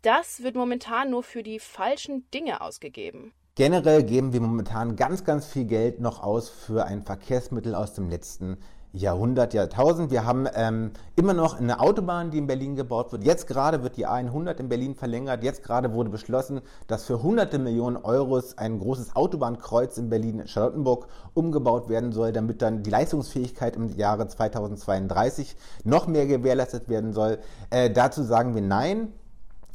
Das 0.00 0.42
wird 0.42 0.54
momentan 0.54 1.10
nur 1.10 1.22
für 1.22 1.42
die 1.42 1.58
falschen 1.58 2.28
Dinge 2.32 2.62
ausgegeben. 2.62 3.34
Generell 3.56 4.02
geben 4.02 4.32
wir 4.32 4.40
momentan 4.40 4.96
ganz, 4.96 5.24
ganz 5.24 5.46
viel 5.46 5.66
Geld 5.66 6.00
noch 6.00 6.22
aus 6.22 6.48
für 6.48 6.86
ein 6.86 7.02
Verkehrsmittel 7.02 7.74
aus 7.74 7.92
dem 7.92 8.08
letzten 8.08 8.56
Jahrhundert, 8.92 9.54
Jahrtausend. 9.54 10.10
Wir 10.10 10.24
haben 10.24 10.48
ähm, 10.52 10.90
immer 11.14 11.32
noch 11.32 11.58
eine 11.58 11.78
Autobahn, 11.78 12.32
die 12.32 12.38
in 12.38 12.48
Berlin 12.48 12.74
gebaut 12.74 13.12
wird. 13.12 13.24
Jetzt 13.24 13.46
gerade 13.46 13.84
wird 13.84 13.96
die 13.96 14.06
A100 14.06 14.58
in 14.58 14.68
Berlin 14.68 14.96
verlängert. 14.96 15.44
Jetzt 15.44 15.62
gerade 15.62 15.92
wurde 15.92 16.10
beschlossen, 16.10 16.60
dass 16.88 17.04
für 17.04 17.22
hunderte 17.22 17.60
Millionen 17.60 17.96
Euros 17.96 18.58
ein 18.58 18.80
großes 18.80 19.14
Autobahnkreuz 19.14 19.96
in 19.98 20.10
Berlin-Charlottenburg 20.10 21.06
umgebaut 21.34 21.88
werden 21.88 22.10
soll, 22.10 22.32
damit 22.32 22.62
dann 22.62 22.82
die 22.82 22.90
Leistungsfähigkeit 22.90 23.76
im 23.76 23.96
Jahre 23.96 24.26
2032 24.26 25.56
noch 25.84 26.08
mehr 26.08 26.26
gewährleistet 26.26 26.88
werden 26.88 27.12
soll. 27.12 27.38
Äh, 27.70 27.90
dazu 27.90 28.24
sagen 28.24 28.56
wir 28.56 28.62
Nein. 28.62 29.12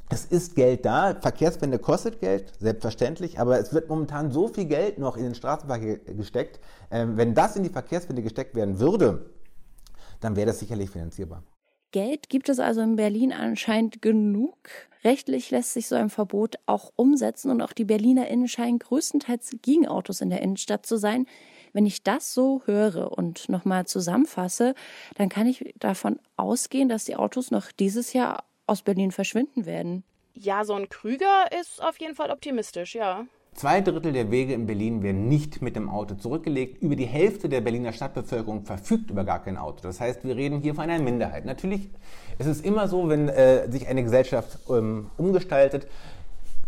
Es 0.07 0.23
ist 0.23 0.55
Geld 0.55 0.85
da, 0.85 1.15
Verkehrswende 1.19 1.79
kostet 1.79 2.19
Geld, 2.19 2.53
selbstverständlich, 2.59 3.39
aber 3.39 3.59
es 3.59 3.73
wird 3.73 3.89
momentan 3.89 4.31
so 4.31 4.47
viel 4.47 4.65
Geld 4.65 4.99
noch 4.99 5.17
in 5.17 5.23
den 5.23 5.33
Straßenverkehr 5.33 5.97
gesteckt. 5.97 6.59
Ähm, 6.91 7.17
wenn 7.17 7.33
das 7.33 7.55
in 7.55 7.63
die 7.63 7.69
Verkehrswende 7.69 8.21
gesteckt 8.21 8.55
werden 8.55 8.79
würde, 8.79 9.29
dann 10.19 10.35
wäre 10.35 10.47
das 10.47 10.59
sicherlich 10.59 10.89
finanzierbar. 10.89 11.43
Geld 11.91 12.27
gibt 12.29 12.49
es 12.49 12.59
also 12.59 12.81
in 12.81 12.97
Berlin 12.97 13.31
anscheinend 13.31 14.01
genug. 14.01 14.57
Rechtlich 15.05 15.51
lässt 15.51 15.73
sich 15.73 15.87
so 15.87 15.95
ein 15.95 16.09
Verbot 16.09 16.55
auch 16.65 16.91
umsetzen 16.95 17.51
und 17.51 17.61
auch 17.61 17.71
die 17.71 17.85
BerlinerInnen 17.85 18.47
scheinen 18.47 18.79
größtenteils 18.79 19.51
gegen 19.61 19.87
Autos 19.87 20.19
in 20.19 20.29
der 20.29 20.41
Innenstadt 20.41 20.85
zu 20.85 20.97
sein. 20.97 21.25
Wenn 21.71 21.85
ich 21.85 22.03
das 22.03 22.33
so 22.33 22.63
höre 22.65 23.17
und 23.17 23.47
nochmal 23.49 23.85
zusammenfasse, 23.85 24.73
dann 25.15 25.29
kann 25.29 25.47
ich 25.47 25.73
davon 25.79 26.19
ausgehen, 26.35 26.89
dass 26.89 27.05
die 27.05 27.15
Autos 27.15 27.51
noch 27.51 27.71
dieses 27.71 28.13
Jahr 28.13 28.43
aus 28.67 28.81
Berlin 28.81 29.11
verschwinden 29.11 29.65
werden. 29.65 30.03
Ja, 30.33 30.65
so 30.65 30.73
ein 30.73 30.89
Krüger 30.89 31.45
ist 31.61 31.81
auf 31.81 31.97
jeden 31.99 32.15
Fall 32.15 32.29
optimistisch, 32.29 32.95
ja. 32.95 33.25
Zwei 33.55 33.79
Drittel 33.79 34.11
der 34.11 34.31
Wege 34.31 34.53
in 34.53 34.65
Berlin 34.65 35.01
werden 35.01 35.29
nicht 35.29 35.61
mit 35.61 35.77
dem 35.77 35.89
Auto 35.89 36.15
zurückgelegt. 36.15 36.83
Über 36.83 36.97
die 36.97 37.05
Hälfte 37.05 37.47
der 37.47 37.61
Berliner 37.61 37.93
Stadtbevölkerung 37.93 38.65
verfügt 38.65 39.09
über 39.09 39.23
gar 39.23 39.41
kein 39.41 39.55
Auto. 39.55 39.79
Das 39.81 40.01
heißt, 40.01 40.25
wir 40.25 40.35
reden 40.35 40.59
hier 40.59 40.75
von 40.75 40.83
einer 40.83 41.01
Minderheit. 41.01 41.45
Natürlich 41.45 41.89
ist 42.37 42.47
es 42.47 42.59
immer 42.59 42.89
so, 42.89 43.07
wenn 43.07 43.29
äh, 43.29 43.71
sich 43.71 43.87
eine 43.87 44.03
Gesellschaft 44.03 44.59
ähm, 44.69 45.09
umgestaltet, 45.15 45.87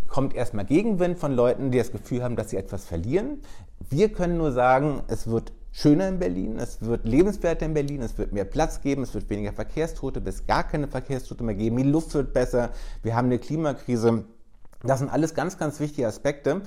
kommt 0.08 0.34
erstmal 0.34 0.64
Gegenwind 0.64 1.20
von 1.20 1.34
Leuten, 1.34 1.72
die 1.72 1.78
das 1.78 1.92
Gefühl 1.92 2.24
haben, 2.24 2.38
dass 2.38 2.52
sie 2.52 2.58
etwas 2.58 2.86
verlieren. 2.86 3.42
Wir 3.90 4.08
können 4.08 4.38
nur 4.38 4.54
sagen, 4.54 5.02
es 5.10 5.28
wird 5.28 5.52
schöner 5.74 6.08
in 6.08 6.20
Berlin, 6.20 6.58
es 6.58 6.82
wird 6.82 7.06
lebenswerter 7.06 7.66
in 7.66 7.74
Berlin, 7.74 8.02
es 8.02 8.18
wird 8.18 8.32
mehr 8.32 8.46
Platz 8.46 8.80
geben, 8.80 9.04
es 9.04 9.14
wird 9.14 9.30
weniger 9.30 9.52
Verkehrstote, 9.52 10.22
bis 10.22 10.48
gar 10.48 10.64
keine 10.64 10.88
Verkehrstote 10.88 11.44
mehr 11.44 11.56
geben, 11.56 11.76
die 11.76 11.84
Luft 11.84 12.14
wird 12.14 12.32
besser, 12.32 12.70
wir 13.04 13.14
haben 13.14 13.26
eine 13.26 13.40
Klimakrise. 13.40 14.24
Das 14.84 15.00
sind 15.00 15.10
alles 15.10 15.34
ganz, 15.34 15.58
ganz 15.58 15.80
wichtige 15.80 16.08
Aspekte. 16.08 16.62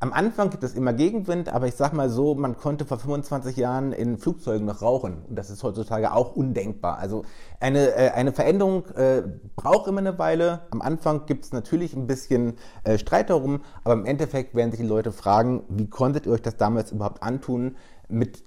Am 0.00 0.12
Anfang 0.12 0.50
gibt 0.50 0.64
es 0.64 0.74
immer 0.74 0.92
Gegenwind, 0.92 1.48
aber 1.48 1.66
ich 1.66 1.76
sage 1.76 1.96
mal 1.96 2.10
so, 2.10 2.34
man 2.34 2.56
konnte 2.58 2.84
vor 2.84 2.98
25 2.98 3.56
Jahren 3.56 3.92
in 3.92 4.18
Flugzeugen 4.18 4.66
noch 4.66 4.82
rauchen. 4.82 5.22
Und 5.28 5.36
das 5.36 5.50
ist 5.50 5.62
heutzutage 5.62 6.12
auch 6.12 6.36
undenkbar. 6.36 6.98
Also 6.98 7.24
eine, 7.60 7.94
äh, 7.94 8.10
eine 8.10 8.32
Veränderung 8.32 8.86
äh, 8.96 9.22
braucht 9.56 9.86
immer 9.86 10.00
eine 10.00 10.18
Weile. 10.18 10.66
Am 10.70 10.82
Anfang 10.82 11.26
gibt 11.26 11.44
es 11.44 11.52
natürlich 11.52 11.94
ein 11.94 12.06
bisschen 12.06 12.56
äh, 12.82 12.98
Streit 12.98 13.30
darum, 13.30 13.62
aber 13.82 13.94
im 13.94 14.04
Endeffekt 14.04 14.54
werden 14.54 14.72
sich 14.72 14.80
die 14.80 14.86
Leute 14.86 15.12
fragen, 15.12 15.62
wie 15.68 15.88
konntet 15.88 16.26
ihr 16.26 16.32
euch 16.32 16.42
das 16.42 16.56
damals 16.56 16.92
überhaupt 16.92 17.22
antun, 17.22 17.76
mit 18.08 18.42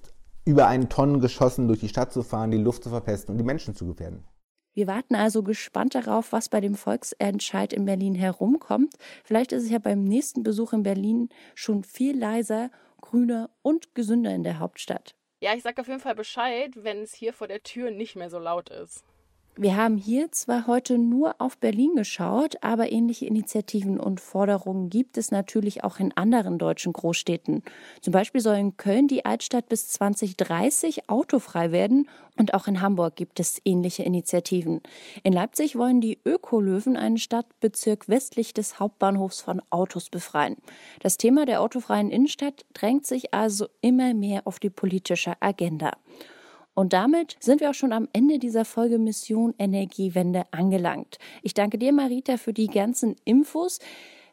über 0.45 0.67
einen 0.67 0.89
Tonnen 0.89 1.19
geschossen 1.19 1.67
durch 1.67 1.79
die 1.79 1.89
Stadt 1.89 2.13
zu 2.13 2.23
fahren, 2.23 2.51
die 2.51 2.57
Luft 2.57 2.83
zu 2.83 2.89
verpesten 2.89 3.33
und 3.33 3.37
die 3.37 3.43
Menschen 3.43 3.73
zu 3.73 3.85
gefährden. 3.87 4.23
Wir 4.77 4.85
warten 4.85 5.15
also 5.15 5.41
gespannt 5.41 5.95
darauf, 5.95 6.31
was 6.31 6.49
bei 6.49 6.61
dem 6.61 6.75
Volksentscheid 6.75 7.73
in 7.73 7.85
Berlin 7.85 8.13
herumkommt. 8.13 8.93
Vielleicht 9.23 9.51
ist 9.51 9.63
es 9.63 9.71
ja 9.71 9.79
beim 9.79 10.03
nächsten 10.03 10.43
Besuch 10.43 10.71
in 10.71 10.83
Berlin 10.83 11.29
schon 11.55 11.83
viel 11.83 12.15
leiser, 12.15 12.69
grüner 13.01 13.49
und 13.63 13.95
gesünder 13.95 14.35
in 14.35 14.43
der 14.43 14.59
Hauptstadt. 14.59 15.15
Ja, 15.41 15.55
ich 15.55 15.63
sage 15.63 15.81
auf 15.81 15.87
jeden 15.87 15.99
Fall 15.99 16.13
Bescheid, 16.13 16.73
wenn 16.75 16.99
es 16.99 17.15
hier 17.15 17.33
vor 17.33 17.47
der 17.47 17.63
Tür 17.63 17.89
nicht 17.89 18.15
mehr 18.15 18.29
so 18.29 18.37
laut 18.37 18.69
ist. 18.69 19.03
Wir 19.59 19.75
haben 19.75 19.97
hier 19.97 20.31
zwar 20.31 20.67
heute 20.67 20.99
nur 20.99 21.41
auf 21.41 21.57
Berlin 21.57 21.95
geschaut, 21.95 22.57
aber 22.61 22.91
ähnliche 22.91 23.25
Initiativen 23.25 23.99
und 23.99 24.21
Forderungen 24.21 24.91
gibt 24.91 25.17
es 25.17 25.31
natürlich 25.31 25.83
auch 25.83 25.99
in 25.99 26.15
anderen 26.15 26.59
deutschen 26.59 26.93
Großstädten. 26.93 27.63
Zum 28.01 28.13
Beispiel 28.13 28.39
soll 28.39 28.57
in 28.57 28.77
Köln 28.77 29.07
die 29.07 29.25
Altstadt 29.25 29.67
bis 29.67 29.89
2030 29.89 31.09
autofrei 31.09 31.71
werden 31.71 32.07
und 32.37 32.53
auch 32.53 32.67
in 32.67 32.81
Hamburg 32.81 33.15
gibt 33.15 33.39
es 33.39 33.59
ähnliche 33.65 34.03
Initiativen. 34.03 34.81
In 35.23 35.33
Leipzig 35.33 35.75
wollen 35.75 36.01
die 36.01 36.19
Ökolöwen 36.23 36.95
einen 36.95 37.17
Stadtbezirk 37.17 38.07
westlich 38.07 38.53
des 38.53 38.79
Hauptbahnhofs 38.79 39.41
von 39.41 39.63
Autos 39.71 40.11
befreien. 40.11 40.57
Das 41.01 41.17
Thema 41.17 41.47
der 41.47 41.63
autofreien 41.63 42.11
Innenstadt 42.11 42.63
drängt 42.75 43.07
sich 43.07 43.33
also 43.33 43.65
immer 43.81 44.13
mehr 44.13 44.41
auf 44.45 44.59
die 44.59 44.69
politische 44.69 45.33
Agenda. 45.39 45.93
Und 46.77 46.93
damit 46.93 47.37
sind 47.39 47.59
wir 47.59 47.71
auch 47.71 47.73
schon 47.73 47.91
am 47.91 48.07
Ende 48.13 48.37
dieser 48.37 48.63
Folge 48.63 48.99
Mission 48.99 49.55
Energiewende 49.57 50.43
angelangt. 50.51 51.17
Ich 51.41 51.55
danke 51.55 51.79
dir, 51.79 51.91
Marita, 51.91 52.37
für 52.37 52.53
die 52.53 52.67
ganzen 52.67 53.15
Infos. 53.25 53.79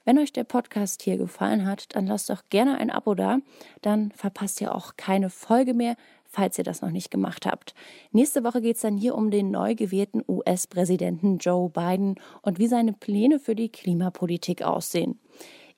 Wenn 0.05 0.19
euch 0.19 0.31
der 0.31 0.45
Podcast 0.45 1.01
hier 1.01 1.17
gefallen 1.17 1.65
hat, 1.65 1.97
dann 1.97 2.07
lasst 2.07 2.29
doch 2.29 2.43
gerne 2.51 2.77
ein 2.77 2.91
Abo 2.91 3.15
da. 3.15 3.39
Dann 3.81 4.11
verpasst 4.11 4.61
ihr 4.61 4.75
auch 4.75 4.99
keine 4.99 5.31
Folge 5.31 5.73
mehr, 5.73 5.97
falls 6.27 6.59
ihr 6.59 6.65
das 6.65 6.83
noch 6.83 6.91
nicht 6.91 7.11
gemacht 7.11 7.47
habt. 7.47 7.75
Nächste 8.13 8.45
Woche 8.45 8.61
geht 8.61 8.77
es 8.77 8.83
dann 8.83 8.99
hier 8.99 9.15
um 9.15 9.31
den 9.31 9.51
neu 9.51 9.75
gewählten 9.75 10.23
US-Präsidenten 10.29 11.39
Joe 11.39 11.71
Biden 11.71 12.17
und 12.43 12.59
wie 12.59 12.67
seine 12.67 12.93
Pläne 12.93 13.39
für 13.39 13.55
die 13.55 13.71
Klimapolitik 13.71 14.61
aussehen. 14.61 15.19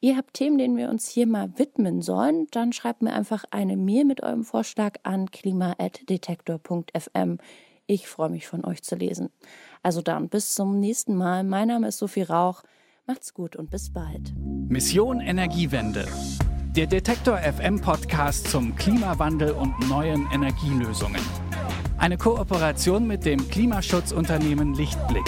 Ihr 0.06 0.16
habt 0.16 0.34
Themen, 0.34 0.56
denen 0.56 0.76
wir 0.76 0.88
uns 0.88 1.08
hier 1.08 1.26
mal 1.26 1.58
widmen 1.58 2.00
sollen, 2.00 2.46
dann 2.52 2.72
schreibt 2.72 3.02
mir 3.02 3.12
einfach 3.12 3.44
eine 3.50 3.76
Mail 3.76 4.04
mit 4.04 4.22
eurem 4.22 4.44
Vorschlag 4.44 4.98
an 5.02 5.32
klima.detektor.fm. 5.32 7.38
Ich 7.88 8.06
freue 8.06 8.28
mich 8.28 8.46
von 8.46 8.64
euch 8.64 8.84
zu 8.84 8.94
lesen. 8.94 9.30
Also 9.82 10.02
dann 10.02 10.28
bis 10.28 10.54
zum 10.54 10.78
nächsten 10.78 11.16
Mal. 11.16 11.42
Mein 11.42 11.66
Name 11.66 11.88
ist 11.88 11.98
Sophie 11.98 12.22
Rauch. 12.22 12.62
Macht's 13.08 13.34
gut 13.34 13.56
und 13.56 13.68
bis 13.68 13.92
bald. 13.92 14.32
Mission 14.68 15.18
Energiewende. 15.18 16.06
Der 16.76 16.86
Detektor 16.86 17.38
FM 17.38 17.80
Podcast 17.80 18.48
zum 18.48 18.76
Klimawandel 18.76 19.50
und 19.50 19.88
neuen 19.88 20.28
Energielösungen. 20.32 21.22
Eine 21.98 22.16
Kooperation 22.16 23.08
mit 23.08 23.24
dem 23.24 23.48
Klimaschutzunternehmen 23.48 24.74
Lichtblick. 24.74 25.26